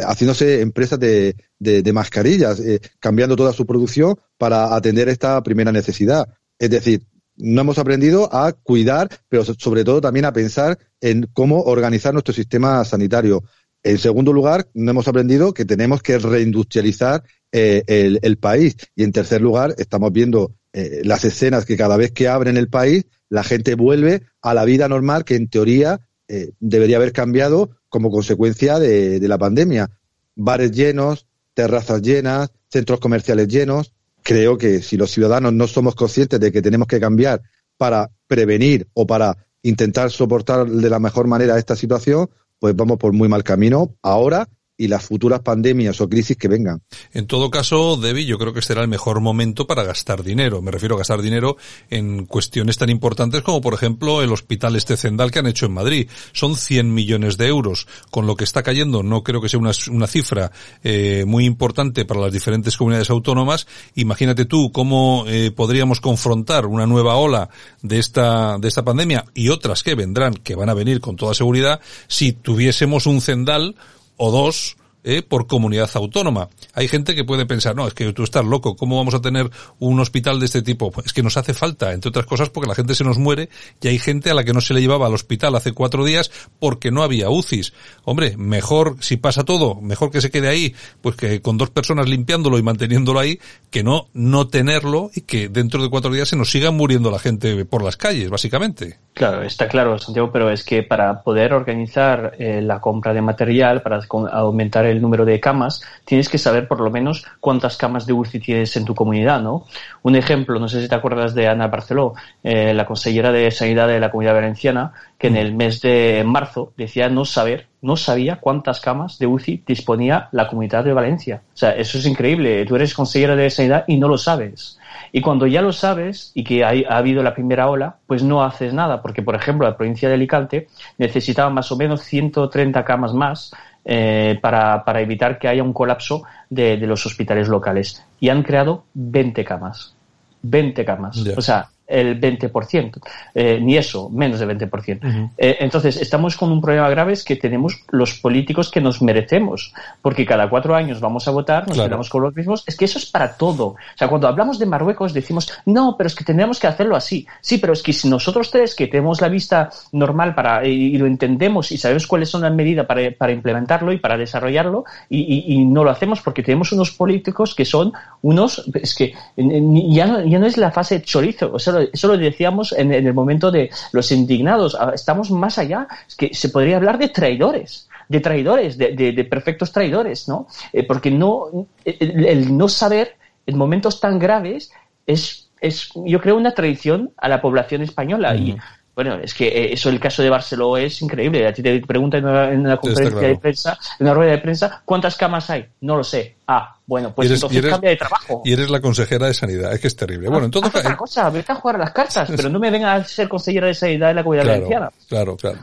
[0.00, 6.28] haciéndose empresas de, de- mascarillas, eh, cambiando toda su producción para atender esta primera necesidad.
[6.58, 7.02] Es decir,
[7.36, 12.12] no hemos aprendido a cuidar, pero so- sobre todo también a pensar en cómo organizar
[12.12, 13.42] nuestro sistema sanitario.
[13.82, 18.76] En segundo lugar, no hemos aprendido que tenemos que reindustrializar eh, el, el país.
[18.94, 22.68] Y en tercer lugar, estamos viendo eh, las escenas que cada vez que abren el
[22.68, 27.70] país, la gente vuelve a la vida normal que en teoría eh, debería haber cambiado
[27.92, 29.90] como consecuencia de, la pandemia.
[30.34, 33.92] Bares llenos, terrazas llenas, centros comerciales llenos.
[34.22, 37.42] Creo que si los ciudadanos no somos conscientes de que tenemos que cambiar
[37.76, 43.12] para prevenir o para intentar soportar de la mejor manera esta situación, pues vamos por
[43.12, 44.48] muy mal camino ahora
[44.82, 46.82] y las futuras pandemias o crisis que vengan.
[47.12, 50.60] En todo caso, Debbie, yo creo que era el mejor momento para gastar dinero.
[50.60, 51.56] Me refiero a gastar dinero
[51.88, 55.72] en cuestiones tan importantes como, por ejemplo, el hospital este Zendal que han hecho en
[55.72, 56.08] Madrid.
[56.32, 57.86] Son 100 millones de euros.
[58.10, 60.50] Con lo que está cayendo, no creo que sea una, una cifra
[60.82, 63.68] eh, muy importante para las diferentes comunidades autónomas.
[63.94, 67.50] Imagínate tú cómo eh, podríamos confrontar una nueva ola
[67.82, 71.34] de esta, de esta pandemia y otras que vendrán, que van a venir con toda
[71.34, 73.76] seguridad, si tuviésemos un Zendal
[74.16, 76.48] o dos eh, por comunidad autónoma.
[76.74, 79.50] Hay gente que puede pensar, no, es que tú estás loco, ¿cómo vamos a tener
[79.78, 80.90] un hospital de este tipo?
[80.90, 83.48] Pues es que nos hace falta, entre otras cosas, porque la gente se nos muere
[83.80, 86.30] y hay gente a la que no se le llevaba al hospital hace cuatro días
[86.58, 87.72] porque no había UCIs.
[88.04, 92.08] Hombre, mejor, si pasa todo, mejor que se quede ahí, pues que con dos personas
[92.08, 93.38] limpiándolo y manteniéndolo ahí,
[93.70, 97.18] que no, no tenerlo y que dentro de cuatro días se nos siga muriendo la
[97.18, 98.98] gente por las calles, básicamente.
[99.14, 103.82] Claro, está claro, Santiago, pero es que para poder organizar eh, la compra de material,
[103.82, 104.00] para
[104.32, 108.40] aumentar el número de camas, tienes que saber por lo menos cuántas camas de UCI
[108.40, 109.66] tienes en tu comunidad, ¿no?
[110.02, 113.88] Un ejemplo, no sé si te acuerdas de Ana Barceló, eh, la consellera de Sanidad
[113.88, 118.36] de la Comunidad Valenciana, que en el mes de marzo decía no saber, no sabía
[118.40, 121.42] cuántas camas de UCI disponía la Comunidad de Valencia.
[121.54, 122.64] O sea, eso es increíble.
[122.64, 124.78] Tú eres consellera de Sanidad y no lo sabes.
[125.10, 128.72] Y cuando ya lo sabes y que ha habido la primera ola, pues no haces
[128.72, 130.68] nada, porque por ejemplo la provincia de Alicante
[130.98, 133.52] necesitaba más o menos 130 camas más
[133.84, 138.04] eh, para, para evitar que haya un colapso de, de los hospitales locales.
[138.20, 139.96] Y han creado 20 camas.
[140.42, 141.24] 20 camas.
[141.36, 143.00] O sea, el 20%.
[143.34, 145.30] Eh, ni eso, menos del 20%.
[145.36, 149.72] Eh, entonces, estamos con un problema grave, es que tenemos los políticos que nos merecemos,
[150.00, 151.88] porque cada cuatro años vamos a votar, nos Claro.
[151.90, 152.64] quedamos con los mismos.
[152.66, 153.66] Es que eso es para todo.
[153.66, 157.26] O sea, cuando hablamos de Marruecos decimos, no, pero es que tendríamos que hacerlo así.
[157.40, 160.98] Sí, pero es que si nosotros tres, que tenemos la vista normal para y, y
[160.98, 165.18] lo entendemos y sabemos cuáles son las medidas para, para implementarlo y para desarrollarlo, y,
[165.20, 170.06] y- y no lo hacemos porque tenemos unos políticos que son unos, es que ya
[170.06, 173.14] no, ya no es la fase chorizo, o sea, eso lo decíamos en, en el
[173.14, 177.88] momento de los indignados, Ah, estamos más allá, es que se podría hablar de traidores
[178.08, 180.46] de traidores, de, de- de perfectos traidores, ¿no?
[180.74, 183.16] Eh, porque no, el, el no saber
[183.46, 184.70] en momentos tan graves
[185.06, 188.36] es, es, yo creo, una traición a la población española.
[188.36, 188.54] Y
[188.94, 191.46] bueno, es que eh, eso, el caso de Barceló es increíble.
[191.46, 193.34] A ti te preguntan en una, en una conferencia claro.
[193.34, 195.64] de prensa, en una rueda de prensa, ¿cuántas camas hay?
[195.80, 196.36] No lo sé.
[196.46, 198.42] Ah, bueno, pues eres- entonces eres- cambia de trabajo.
[198.44, 200.28] Y eres la consejera de sanidad, es que es terrible.
[200.28, 202.58] Bueno, en todo Haz otra caso, cosa, vete a jugar a las cartas, pero no
[202.58, 204.90] me venga a ser consejera de sanidad de la comunidad valenciana.
[205.08, 205.58] Claro, claro.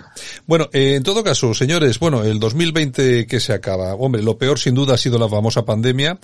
[0.47, 4.57] Bueno, eh, en todo caso, señores, bueno, el 2020 que se acaba, hombre, lo peor
[4.57, 6.17] sin duda ha sido la famosa pandemia.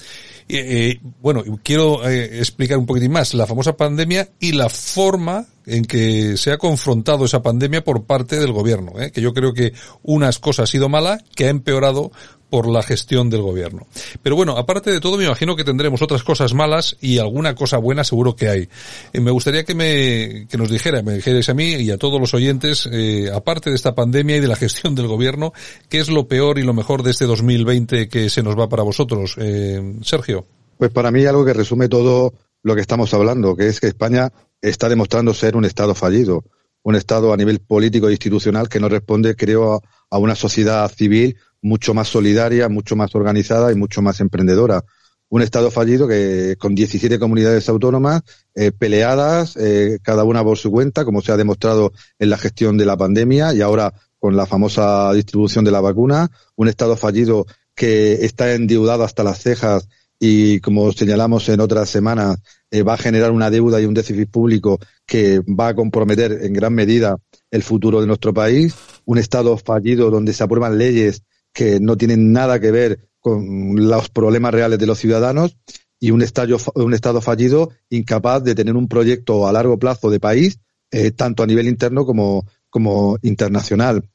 [0.47, 5.45] Eh, eh, bueno, quiero eh, explicar un poquitín más la famosa pandemia y la forma
[5.68, 9.12] en que se ha confrontado esa pandemia por parte del gobierno, ¿eh?
[9.12, 12.12] que yo creo que unas cosas ha sido mala, que ha empeorado
[12.49, 13.87] por la gestión del gobierno.
[14.21, 17.77] Pero bueno, aparte de todo, me imagino que tendremos otras cosas malas y alguna cosa
[17.77, 18.69] buena seguro que hay.
[19.13, 22.19] Eh, me gustaría que me, que nos dijera, me dijerais a mí y a todos
[22.19, 25.53] los oyentes, eh, aparte de esta pandemia y de la gestión del gobierno,
[25.89, 28.83] ¿qué es lo peor y lo mejor de este 2020 que se nos va para
[28.83, 29.35] vosotros?
[29.37, 30.45] Eh, Sergio.
[30.77, 34.31] Pues para mí algo que resume todo lo que estamos hablando, que es que España
[34.61, 36.43] está demostrando ser un Estado fallido,
[36.83, 39.79] un Estado a nivel político e institucional que no responde, creo, a,
[40.09, 44.84] a una sociedad civil mucho más solidaria, mucho más organizada y mucho más emprendedora.
[45.30, 48.22] Un Estado fallido que con 17 comunidades autónomas
[48.53, 52.78] eh, peleadas, eh, cada una por su cuenta, como se ha demostrado en la gestión
[52.78, 56.30] de la pandemia y ahora con la famosa distribución de la vacuna.
[56.55, 59.89] Un Estado fallido que está endeudado hasta las cejas
[60.20, 62.38] y como señalamos en otras semanas,
[62.70, 66.53] eh, va a generar una deuda y un déficit público que va a comprometer en
[66.53, 67.18] gran medida
[67.49, 71.24] el futuro de nuestro país, un Estado fallido donde se aprueban leyes
[71.56, 75.58] que no tienen nada que ver con los problemas reales de los ciudadanos
[75.99, 80.20] y un Estado, un estado fallido incapaz de tener un proyecto a largo plazo de
[80.20, 80.60] país,
[80.91, 84.08] eh, tanto a nivel interno como, como internacional.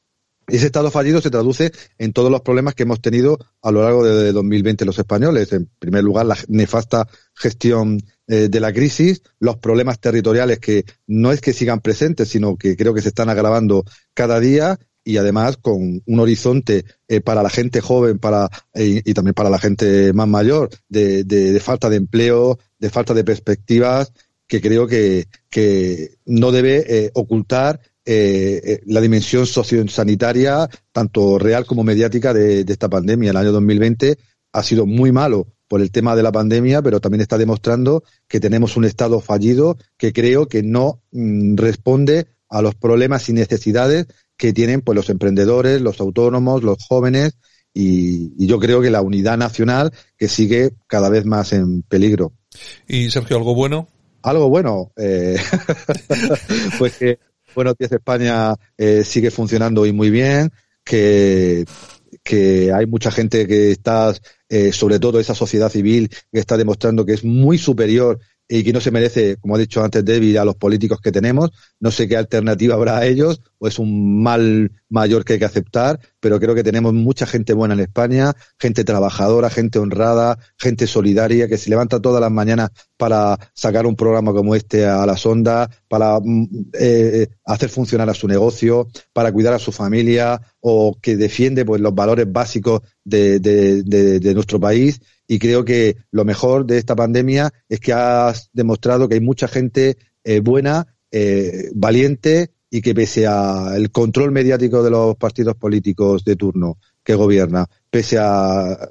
[0.47, 4.03] Ese estado fallido se traduce en todos los problemas que hemos tenido a lo largo
[4.03, 5.51] de 2020 los españoles.
[5.53, 11.31] En primer lugar, la nefasta gestión eh, de la crisis, los problemas territoriales que no
[11.31, 13.83] es que sigan presentes, sino que creo que se están agravando
[14.13, 19.13] cada día y además con un horizonte eh, para la gente joven para eh, y
[19.13, 24.11] también para la gente más mayor de, de, falta de empleo, de falta de perspectivas
[24.47, 32.33] que creo que, que no debe eh, ocultar la dimensión sociosanitaria, tanto real como mediática,
[32.33, 33.29] de, de, esta pandemia.
[33.29, 34.17] El año 2020
[34.51, 38.41] ha sido muy malo por el tema de la pandemia, pero también está demostrando que
[38.41, 44.07] tenemos un Estado fallido que creo que no mm, responde a los problemas y necesidades
[44.41, 47.37] que tienen pues, los emprendedores, los autónomos, los jóvenes,
[47.75, 52.33] y, y yo creo que la unidad nacional que sigue cada vez más en peligro.
[52.87, 53.87] ¿Y Sergio, algo bueno?
[54.23, 55.37] Algo bueno, eh,
[56.79, 57.19] pues que
[57.53, 60.51] Buenos Días España eh, sigue funcionando y muy bien,
[60.83, 61.63] que,
[62.23, 64.11] que hay mucha gente que está,
[64.49, 68.19] eh, sobre todo esa sociedad civil, que está demostrando que es muy superior
[68.49, 71.51] y que no se merece, como ha dicho antes David, a los políticos que tenemos.
[71.79, 75.99] No sé qué alternativa habrá a ellos, es un mal mayor que hay que aceptar,
[76.19, 81.47] pero creo que tenemos mucha gente buena en España, gente trabajadora, gente honrada, gente solidaria,
[81.47, 85.69] que se levanta todas las mañanas para sacar un programa como este a las ondas,
[85.87, 86.19] para
[86.73, 91.81] eh, hacer funcionar a su negocio, para cuidar a su familia, o que defiende pues
[91.81, 95.01] los valores básicos de, nuestro país.
[95.27, 99.47] Y creo que lo mejor de esta pandemia es que has demostrado que hay mucha
[99.47, 106.23] gente eh, buena, eh, valiente y que pese al control mediático de los partidos políticos
[106.23, 108.89] de turno que gobierna, pese a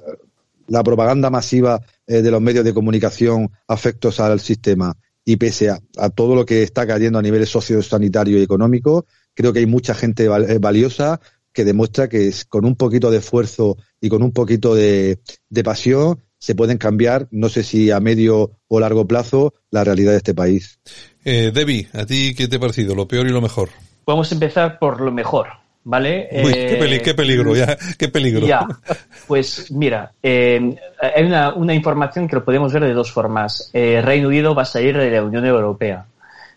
[0.67, 5.79] la propaganda masiva eh, de los medios de comunicación afectos al sistema y pese a,
[5.97, 9.95] a, todo lo que está cayendo a nivel sociosanitario y económico, creo que hay mucha
[9.95, 11.19] gente val valiosa
[11.51, 15.19] que demuestra que es, con un poquito de esfuerzo y con un poquito de,
[15.49, 20.11] de pasión se pueden cambiar, no sé si a medio o largo plazo, la realidad
[20.11, 20.79] de este país.
[21.23, 22.95] Eh, Debbie, ¿a ti qué te ha parecido?
[22.95, 23.69] ¿Lo peor y lo mejor?
[24.07, 25.49] Vamos a empezar por lo mejor,
[25.83, 26.29] ¿vale?
[26.43, 28.47] Uy, eh, qué, peli qué, peligro, ya, qué peligro.
[28.47, 28.65] Ya,
[29.27, 30.75] pues mira, eh,
[31.15, 33.69] hay una, una, información que lo podemos ver de dos formas.
[33.71, 36.07] Eh, Reino Unido va a salir de la Unión Europea.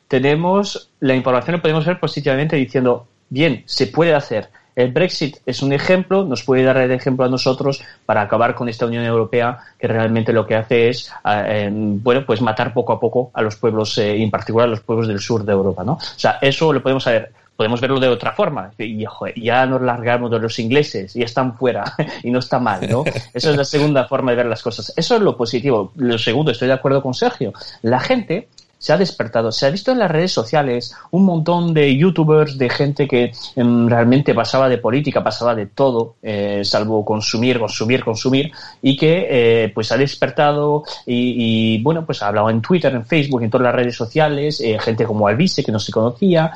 [0.09, 4.49] Tenemos, la información lo podemos ver positivamente diciendo, bien, se puede hacer.
[4.77, 8.69] El Brexit es un ejemplo, nos puede dar el ejemplo a nosotros para acabar con
[8.69, 13.01] esta Unión Europea que realmente lo que hace es, eh, bueno, pues matar poco a
[13.01, 15.93] poco a los pueblos, eh, en particular a los pueblos del sur de Europa, ¿no?
[15.93, 17.33] O sea, eso lo podemos saber.
[17.57, 18.73] Podemos verlo de otra forma.
[18.79, 21.85] Y, joder, ya nos largamos de los ingleses, ya están fuera
[22.25, 23.05] y no está mal, ¿no?
[23.33, 24.93] Esa es la segunda forma de ver las cosas.
[24.97, 25.93] Eso es lo positivo.
[25.95, 27.53] Lo segundo, estoy de acuerdo con Sergio.
[27.83, 28.49] La gente
[28.85, 29.51] se ha despertado.
[29.51, 33.89] Se ha visto en las redes sociales un montón de youtubers, de gente que em,
[33.89, 39.73] realmente pasaba de política, pasaba de todo, eh, salvo consumir, consumir, consumir, y que eh,
[39.75, 43.75] pues ha despertado y, bueno, pues ha hablado en Twitter, en Facebook, en todas las
[43.75, 46.53] redes sociales, eh, gente como Alvise que no se conocía,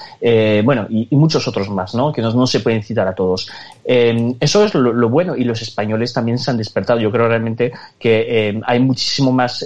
[0.64, 2.12] bueno, y, muchos otros más, ¿no?
[2.12, 3.50] Que no, se pueden citar a todos.
[3.86, 7.00] Eh, eso es lo, lo, bueno y los españoles también se han despertado.
[7.00, 9.64] Yo creo realmente que eh, hay muchísimo más,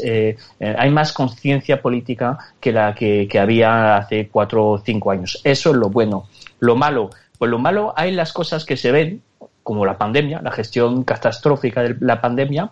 [0.60, 5.40] hay más conciencia política que la que, que, había hace cuatro o cinco años.
[5.42, 6.28] Eso es lo bueno.
[6.60, 9.20] Lo malo, pues lo malo hay las cosas que se ven,
[9.64, 12.70] como la pandemia, la gestión catastrófica de la pandemia,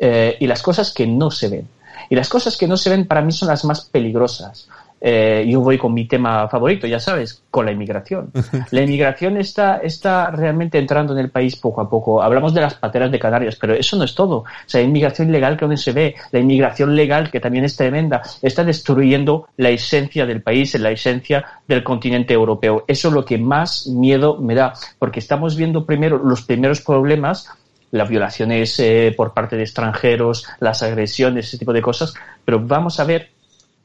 [0.00, 1.68] eh, y las cosas que no se ven.
[2.10, 4.68] Y las cosas que no se ven para mí son las más peligrosas
[5.00, 8.32] eh, yo voy con mi tema favorito, ya sabes, con la inmigración.
[8.70, 12.22] La inmigración está, está realmente entrando en el país poco a poco.
[12.22, 14.38] Hablamos de las pateras de Canarias, pero eso no es todo.
[14.38, 18.22] O sea, inmigración ilegal que donde se ve, la inmigración legal que también es tremenda,
[18.42, 22.84] está destruyendo la esencia del país, la esencia del continente europeo.
[22.86, 27.48] Eso es lo que más miedo me da, porque estamos viendo primero los primeros problemas
[27.90, 33.00] las violaciones eh, por parte de extranjeros, las agresiones, ese tipo de cosas, pero vamos
[33.00, 33.30] a ver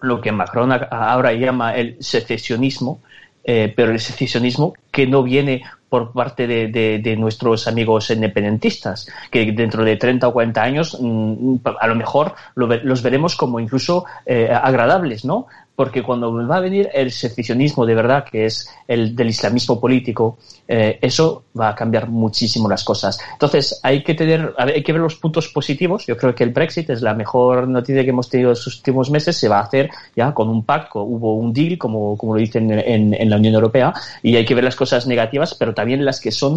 [0.03, 2.99] lo que Macron ahora llama el secesionismo,
[3.45, 6.67] eh, pero el secesionismo que no viene por parte de,
[6.99, 12.33] de, nuestros amigos independentistas, que dentro de 30 o 40 años mmm, a lo mejor
[12.55, 15.47] lo, los veremos como incluso eh, agradables, ¿no?
[15.75, 20.37] Porque cuando va a venir el secesionismo de verdad, que es el del islamismo político,
[20.67, 23.19] eh, eso va a cambiar muchísimo las cosas.
[23.31, 26.05] Entonces, hay que tener, hay que ver los puntos positivos.
[26.05, 29.09] Yo creo que el Brexit es la mejor noticia que hemos tenido en los últimos
[29.09, 29.35] meses.
[29.35, 32.71] Se va a hacer ya con un pacto, hubo un deal, como, como lo dicen
[32.71, 36.05] en, en, en la Unión Europea, y hay que ver las cosas negativas, pero también
[36.05, 36.55] las que son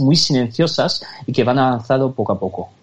[0.00, 2.79] muy silenciosas y que van avanzando poco a poco.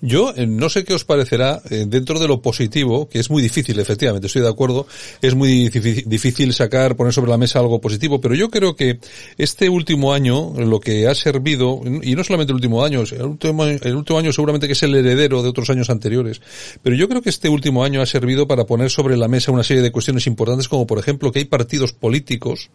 [0.00, 3.42] Yo eh, no sé qué os parecerá eh, dentro de lo positivo, que es muy
[3.42, 4.86] difícil, efectivamente, estoy de acuerdo,
[5.22, 8.98] es muy difícil sacar, poner sobre la mesa algo positivo, pero yo creo que
[9.38, 13.64] este último año lo que ha servido, y no solamente el último año, el último,
[13.64, 16.40] el último año seguramente que es el heredero de otros años anteriores,
[16.82, 19.64] pero yo creo que este último año ha servido para poner sobre la mesa una
[19.64, 22.70] serie de cuestiones importantes, como por ejemplo que hay partidos políticos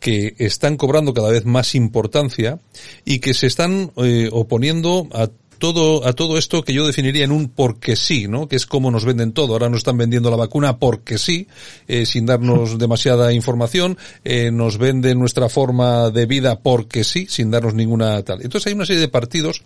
[0.00, 2.58] que están cobrando cada vez más importancia
[3.04, 5.28] y que se están eh, oponiendo a
[5.58, 8.48] todo, a todo esto que yo definiría en un porque sí, ¿no?
[8.48, 9.52] Que es como nos venden todo.
[9.52, 11.48] Ahora nos están vendiendo la vacuna porque sí,
[11.86, 17.50] eh, sin darnos demasiada información, eh, nos venden nuestra forma de vida porque sí, sin
[17.50, 18.42] darnos ninguna tal.
[18.42, 19.62] Entonces hay una serie de partidos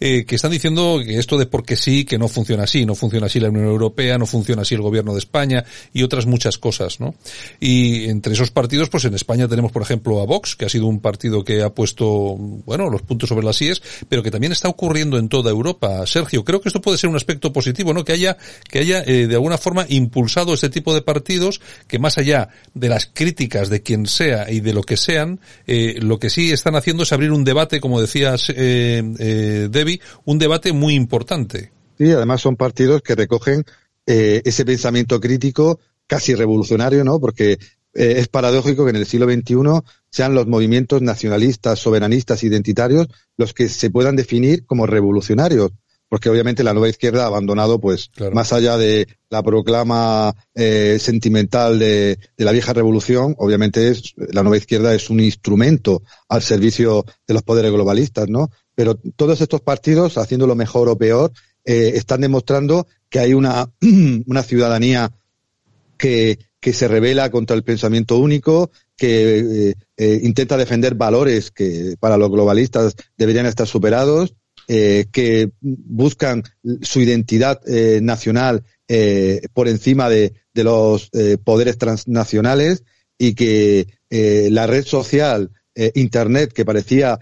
[0.00, 3.26] eh, que están diciendo que esto de porque sí, que no funciona así, no funciona
[3.26, 7.00] así la Unión Europea, no funciona así el gobierno de España y otras muchas cosas,
[7.00, 7.14] ¿no?
[7.60, 10.86] Y entre esos partidos, pues en España tenemos, por ejemplo, a Vox, que ha sido
[10.86, 14.68] un partido que ha puesto, bueno, los puntos sobre las IES, pero que también está
[14.68, 16.06] ocurriendo en toda Europa.
[16.06, 18.04] Sergio, creo que esto puede ser un aspecto positivo, ¿no?
[18.04, 18.36] Que haya,
[18.68, 22.88] que haya eh, de alguna forma impulsado este tipo de partidos que más allá de
[22.88, 26.76] las críticas de quien sea y de lo que sean, eh, lo que sí están
[26.76, 31.72] haciendo es abrir un debate, como decías, eh, eh, Debbie, un debate muy importante.
[31.98, 33.64] Sí, además son partidos que recogen
[34.06, 37.20] ese pensamiento crítico casi revolucionario, ¿no?
[37.20, 37.58] Porque
[37.94, 39.56] eh, es paradójico que en el siglo XXI
[40.10, 45.72] sean los movimientos nacionalistas, soberanistas, identitarios los que se puedan definir como revolucionarios.
[46.10, 48.34] Porque obviamente la nueva izquierda ha abandonado, pues, claro.
[48.34, 54.42] más allá de la proclama eh, sentimental de, de, la vieja revolución, obviamente es, la
[54.42, 58.50] nueva izquierda es un instrumento al servicio de los poderes globalistas, ¿no?
[58.74, 61.30] Pero todos estos partidos, haciéndolo mejor o peor,
[61.64, 63.70] eh, están demostrando que hay una,
[64.26, 65.12] una ciudadanía
[65.98, 71.94] que, que se revela contra el pensamiento único, que eh, eh, intenta defender valores que
[72.00, 74.34] para los globalistas deberían estar superados,
[74.66, 76.42] eh, que buscan
[76.82, 77.60] su identidad
[78.02, 78.64] nacional
[79.54, 81.10] por encima de, de los
[81.44, 82.84] poderes transnacionales
[83.18, 85.50] y que la red social,
[85.94, 87.18] Internet, que parecía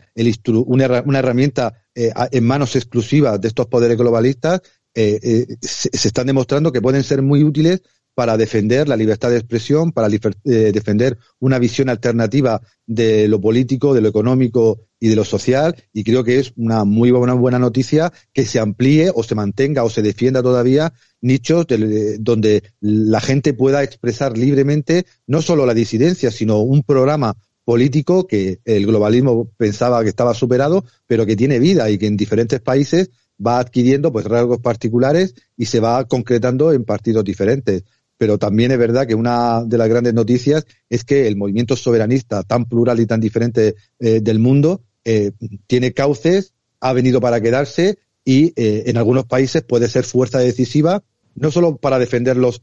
[0.46, 4.62] una, una, herramienta en manos exclusivas de estos poderes globalistas,
[4.94, 7.82] se están demostrando que pueden ser muy útiles
[8.16, 13.92] para defender la libertad de expresión, para eh, defender una visión alternativa de lo político,
[13.92, 15.76] de lo económico y de lo social.
[15.92, 19.90] Y creo que es una muy buena, noticia que se amplíe o se mantenga o
[19.90, 26.30] se defienda todavía nichos de, donde la gente pueda expresar libremente no solo la disidencia,
[26.30, 31.90] sino un programa político que el globalismo pensaba que estaba superado, pero que tiene vida
[31.90, 33.10] y que en diferentes países
[33.44, 37.84] va adquiriendo pues rasgos particulares y se va concretando en partidos diferentes
[38.18, 42.42] pero también es verdad que una de las grandes noticias es que el movimiento soberanista
[42.42, 45.32] tan plural y tan diferente eh, del mundo eh,
[45.66, 51.02] tiene cauces, ha venido para quedarse y eh, en algunos países puede ser fuerza decisiva,
[51.34, 52.62] no solo para defender los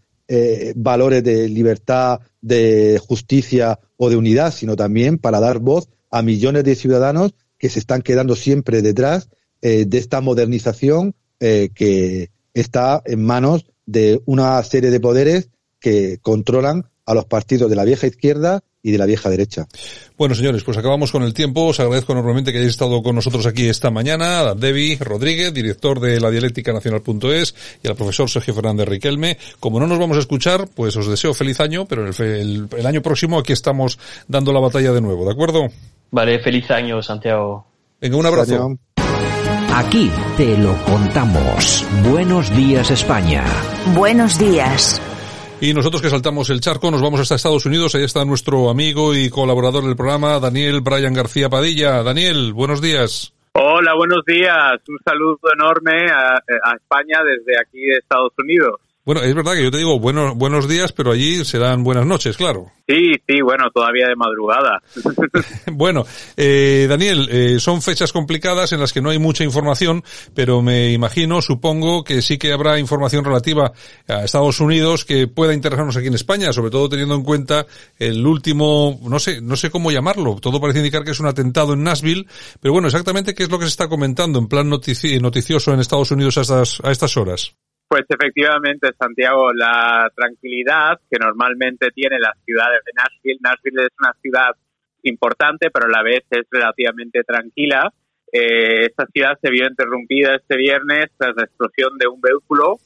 [0.76, 6.64] valores de libertad, de justicia o de unidad, sino también para dar voz a millones
[6.64, 9.30] de ciudadanos que se están quedando siempre detrás
[9.62, 17.14] de esta modernización que está en manos de una serie de poderes que controlan a
[17.14, 19.66] los partidos de la vieja izquierda y de la vieja derecha.
[20.18, 21.68] Bueno, señores, pues acabamos con el tiempo.
[21.68, 24.42] Os agradezco enormemente que hayáis estado con nosotros aquí esta mañana.
[24.42, 29.38] A Debbie Rodríguez, director de la dialéctica nacional.es y al profesor Sergio Fernández Riquelme.
[29.60, 32.86] Como no nos vamos a escuchar, pues os deseo feliz año, pero el, el, el
[32.86, 35.70] año próximo aquí estamos dando la batalla de nuevo, ¿de acuerdo?
[36.12, 37.66] Vale, feliz año, Santiago.
[38.02, 38.78] Venga, un abrazo.
[39.76, 41.84] Aquí te lo contamos.
[42.08, 43.44] Buenos días, España.
[43.96, 45.02] Buenos días.
[45.62, 47.96] Y nosotros que saltamos el charco nos vamos hasta Estados Unidos.
[47.96, 52.04] Ahí está nuestro amigo y colaborador del programa, Daniel Brian García Padilla.
[52.04, 53.34] Daniel, buenos días.
[53.54, 54.74] Hola, buenos días.
[54.88, 58.80] Un saludo enorme a, a España desde aquí de Estados Unidos.
[59.06, 62.38] Bueno, es verdad que yo te digo buenos, buenos días, pero allí serán buenas noches,
[62.38, 62.72] claro.
[62.88, 64.82] Sí, sí, bueno, todavía de madrugada.
[65.74, 66.06] bueno,
[66.38, 70.94] eh, Daniel, eh, son fechas complicadas en las que no hay mucha información, pero me
[70.94, 73.74] imagino, supongo que sí que habrá información relativa
[74.08, 77.66] a Estados Unidos que pueda interesarnos aquí en España, sobre todo teniendo en cuenta
[78.00, 80.38] el último, no sé, no sé cómo llamarlo.
[80.40, 82.26] Todo parece indicar que es un atentado en Nashville,
[82.62, 85.82] pero bueno, exactamente qué es lo que se está comentando en plan notici noticioso en
[85.82, 87.54] Estados Unidos a estas, a estas horas.
[87.94, 93.86] Pues efectivamente, Santiago, la tranquilidad que normalmente tiene la ciudad de Nashville.
[93.86, 94.56] Es una ciudad
[95.04, 97.94] importante, pero a la vez es relativamente tranquila.
[98.32, 102.78] Eh, esta ciudad se vio interrumpida este viernes tras la explosión de un vehículo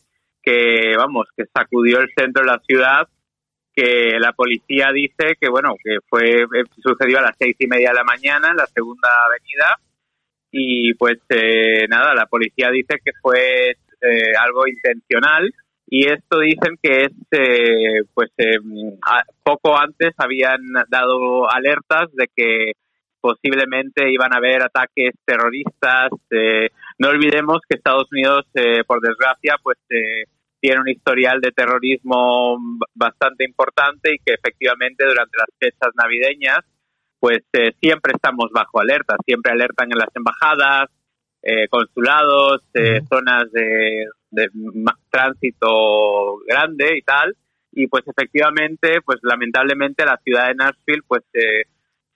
[0.44, 3.08] que, vamos, que sacudió el centro de la ciudad,
[3.74, 6.44] que la policía dice que, bueno, que fue
[6.84, 9.80] sucedió a las seis y media de la mañana en la segunda avenida
[10.52, 15.52] y, pues, eh, nada, la policía dice que fue eh, algo intencional
[15.90, 18.60] y esto dicen que es eh, pues eh,
[19.44, 22.74] poco antes habían dado alertas de que
[23.20, 26.12] posiblemente iban a haber ataques terroristas
[27.00, 28.46] no olvidemos que Estados Unidos
[28.88, 29.78] por desgracia pues
[30.60, 32.60] tiene un historial de terrorismo
[32.94, 36.60] bastante importante y que efectivamente durante las fechas navideñas
[37.20, 37.40] pues
[37.82, 40.90] siempre estamos bajo alerta siempre alertan en las embajadas
[41.50, 44.50] eh, consulados, eh, zonas de, de
[45.10, 47.34] tránsito grande y tal.
[47.72, 51.64] Y pues efectivamente, pues lamentablemente la ciudad de Nashville pues eh,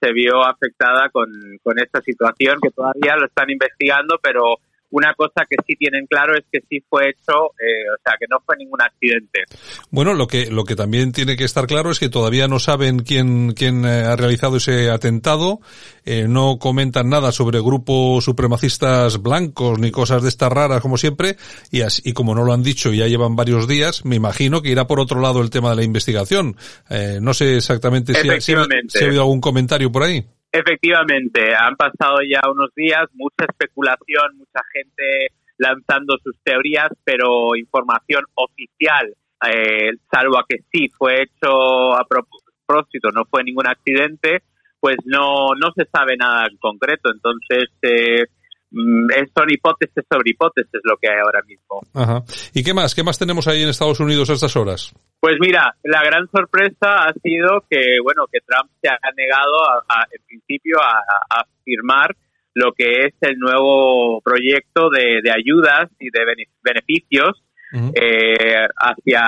[0.01, 1.29] se vio afectada con,
[1.63, 4.55] con esta situación que todavía lo están investigando, pero
[4.91, 8.25] una cosa que sí tienen claro es que sí fue hecho, eh, o sea, que
[8.29, 9.43] no fue ningún accidente.
[9.89, 12.99] Bueno, lo que lo que también tiene que estar claro es que todavía no saben
[12.99, 15.59] quién quién eh, ha realizado ese atentado,
[16.05, 21.37] eh, no comentan nada sobre grupos supremacistas blancos ni cosas de estas raras como siempre
[21.71, 24.69] y así, y como no lo han dicho ya llevan varios días, me imagino que
[24.69, 26.55] irá por otro lado el tema de la investigación.
[26.89, 30.25] Eh, no sé exactamente si ha, si ha habido algún comentario por ahí.
[30.51, 38.25] Efectivamente, han pasado ya unos días, mucha especulación, mucha gente lanzando sus teorías, pero información
[38.33, 39.15] oficial,
[39.47, 44.43] eh, salvo a que sí fue hecho a propósito, no fue ningún accidente,
[44.79, 47.11] pues no, no se sabe nada en concreto.
[47.13, 48.25] Entonces, eh,
[48.71, 51.81] son hipótesis sobre hipótesis lo que hay ahora mismo.
[51.93, 52.23] Ajá.
[52.53, 52.95] ¿Y qué más?
[52.95, 54.93] ¿Qué más tenemos ahí en Estados Unidos a estas horas?
[55.19, 59.83] Pues mira, la gran sorpresa ha sido que, bueno, que Trump se ha negado, a,
[59.87, 60.99] a, en principio, a,
[61.29, 62.15] a, firmar
[62.53, 67.91] lo que es el nuevo proyecto de, de ayudas y de beneficios uh -huh.
[67.95, 69.21] eh, hacia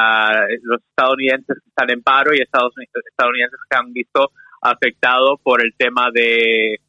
[0.63, 4.31] los estadounidenses que están en paro y Estados estadounidenses que han visto
[4.61, 6.82] afectados por el tema de mm,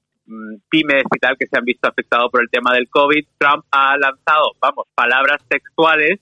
[0.70, 3.24] pymes y tal, que se han visto afectados por el tema del COVID.
[3.38, 6.20] Trump ha lanzado, vamos, palabras textuales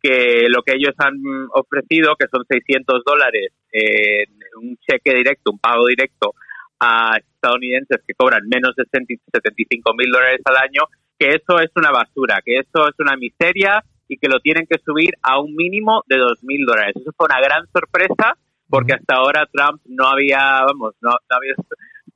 [0.00, 1.16] que lo que ellos han
[1.54, 4.28] ofrecido, que son 600 dólares en
[4.60, 6.34] un cheque directo, un pago directo
[6.80, 10.82] a estadounidenses que cobran menos de 75 mil dólares al año,
[11.18, 14.78] que eso es una basura, que eso es una miseria y que lo tienen que
[14.78, 16.94] subir a un mínimo de 2 mil dólares.
[16.96, 18.38] Eso fue una gran sorpresa
[18.68, 21.54] porque hasta ahora Trump no había, vamos, no, no había,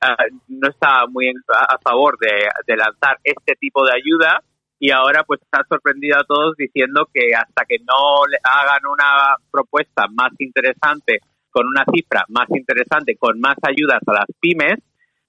[0.02, 4.42] uh, no estaba muy en, a, favor de, de lanzar este tipo de ayuda
[4.78, 9.36] y ahora pues está sorprendido a todos diciendo que hasta que no le hagan una
[9.48, 14.80] propuesta más interesante, con una cifra más interesante, con más ayudas a las pymes,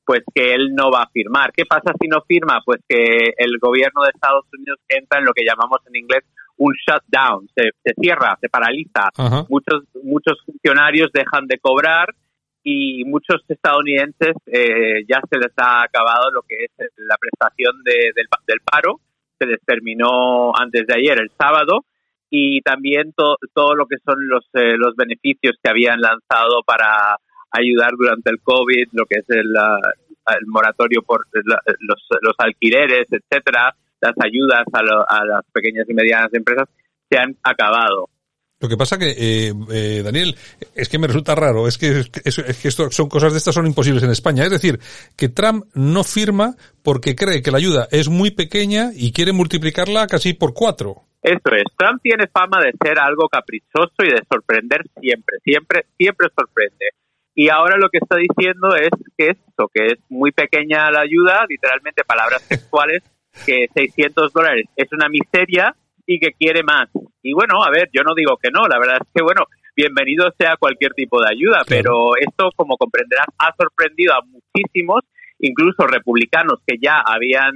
[0.03, 1.51] pues que él no va a firmar.
[1.53, 2.61] ¿Qué pasa si no firma?
[2.65, 6.23] Pues que el gobierno de Estados Unidos entra en lo que llamamos en inglés
[6.57, 9.09] un shutdown, se, se cierra, se paraliza.
[9.49, 12.07] Muchos muchos funcionarios dejan de cobrar
[12.63, 18.11] y muchos estadounidenses eh, ya se les ha acabado lo que es la prestación de,
[18.15, 18.99] del, del paro
[19.39, 21.83] se les terminó antes de ayer, el sábado,
[22.29, 27.17] y también to- todo lo que son los, eh, los beneficios que habían lanzado para
[27.51, 33.75] ayudar durante el COVID, lo que es el, el moratorio por los, los alquileres, etcétera,
[33.99, 36.69] las ayudas a, lo- a las pequeñas y medianas empresas
[37.09, 38.07] se han acabado.
[38.63, 40.37] Lo que pasa que, eh, eh, Daniel,
[40.73, 43.37] es que me resulta raro, es que, es que, es que esto son cosas de
[43.37, 44.45] estas son imposibles en España.
[44.45, 44.79] Es decir,
[45.17, 50.07] que Trump no firma porque cree que la ayuda es muy pequeña y quiere multiplicarla
[50.07, 51.03] casi por cuatro.
[51.21, 51.65] Eso es.
[51.77, 56.85] Trump tiene fama de ser algo caprichoso y de sorprender siempre, siempre, siempre sorprende.
[57.35, 61.45] Y ahora lo que está diciendo es que esto, que es muy pequeña la ayuda,
[61.49, 63.03] literalmente palabras textuales,
[63.45, 65.75] que 600 dólares es una miseria
[66.05, 66.89] y que quiere más.
[67.21, 69.43] Y bueno, a ver, yo no digo que no, la verdad es que bueno,
[69.75, 75.01] bienvenido sea cualquier tipo de ayuda, pero esto, como comprenderás, ha sorprendido a muchísimos,
[75.39, 77.53] incluso republicanos que ya habían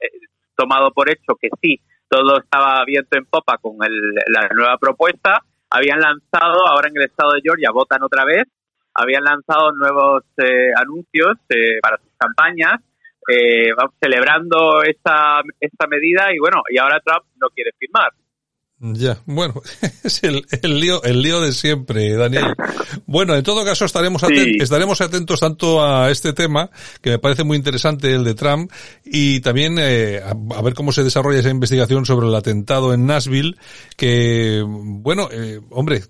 [0.00, 0.08] eh,
[0.56, 5.40] tomado por hecho que sí, todo estaba viento en popa con el- la nueva propuesta,
[5.70, 8.44] habían lanzado, ahora en el estado de Georgia votan otra vez,
[8.94, 12.80] habían lanzado nuevos eh, anuncios eh, para sus campañas,
[13.28, 18.10] eh, vamos, celebrando esta, esta medida y bueno, y ahora Trump no quiere firmar.
[18.82, 19.60] Ya, bueno,
[20.04, 22.54] es el, el lío, el lío de siempre, Daniel.
[23.04, 26.70] Bueno, en todo caso estaremos aten- estaremos atentos tanto a este tema,
[27.02, 28.72] que me parece muy interesante el de Trump,
[29.04, 33.04] y también eh, a, a ver cómo se desarrolla esa investigación sobre el atentado en
[33.04, 33.54] Nashville,
[33.98, 36.00] que, bueno, eh, hombre,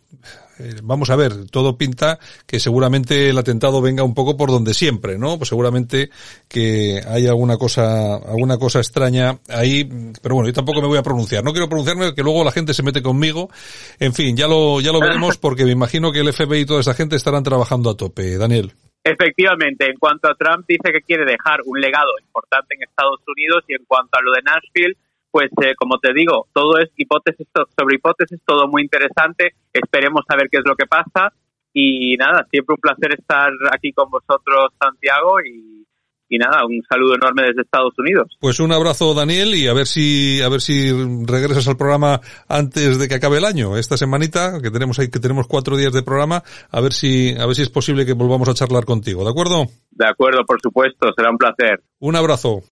[0.83, 5.19] vamos a ver, todo pinta que seguramente el atentado venga un poco por donde siempre,
[5.19, 5.39] ¿no?
[5.39, 6.11] Pues seguramente
[6.49, 9.89] que hay alguna cosa, alguna cosa extraña ahí,
[10.23, 11.45] pero bueno, yo tampoco me voy a pronunciar.
[11.45, 13.51] No quiero pronunciarme que luego la gente se mete conmigo.
[13.99, 16.81] En fin, ya lo, ya lo veremos porque me imagino que el FBI y toda
[16.81, 18.37] esa gente estarán trabajando a tope.
[18.37, 18.73] Daniel.
[19.03, 23.65] Efectivamente, en cuanto a Trump dice que quiere dejar un legado importante en Estados Unidos
[23.67, 24.97] y en cuanto a lo de Nashville,
[25.31, 29.55] pues eh, como te digo, todo es hipótesis so- sobre hipótesis, todo muy interesante.
[29.73, 31.33] Esperemos a ver qué es lo que pasa
[31.73, 35.87] y nada, siempre un placer estar aquí con vosotros, Santiago, y,
[36.29, 38.37] y nada, un saludo enorme desde Estados Unidos.
[38.41, 40.91] Pues un abrazo, Daniel, y a ver si, a ver si
[41.25, 43.77] regresas al programa antes de que acabe el año.
[43.77, 47.47] Esta semanita, que tenemos ahí, que tenemos cuatro días de programa, a ver si, a
[47.47, 49.67] ver si es posible que volvamos a charlar contigo, ¿de acuerdo?
[49.93, 51.83] De acuerdo, por supuesto, será un placer.
[52.01, 52.63] Un abrazo.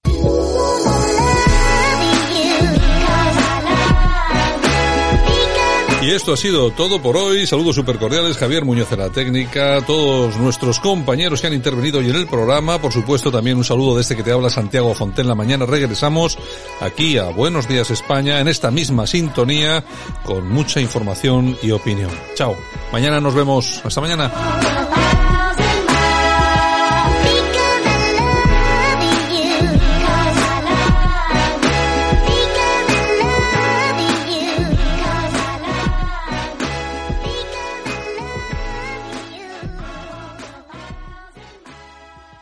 [6.01, 7.45] Y esto ha sido todo por hoy.
[7.45, 8.37] Saludos super cordiales.
[8.37, 12.81] Javier Muñoz en la técnica, todos nuestros compañeros que han intervenido hoy en el programa.
[12.81, 15.27] Por supuesto, también un saludo de este que te habla Santiago Fonten.
[15.27, 16.39] La mañana regresamos
[16.81, 19.83] aquí a Buenos Días España en esta misma sintonía
[20.25, 22.11] con mucha información y opinión.
[22.37, 22.57] Chao.
[22.93, 23.83] Mañana nos vemos.
[23.85, 25.08] Hasta mañana.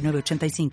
[0.00, 0.70] 906985.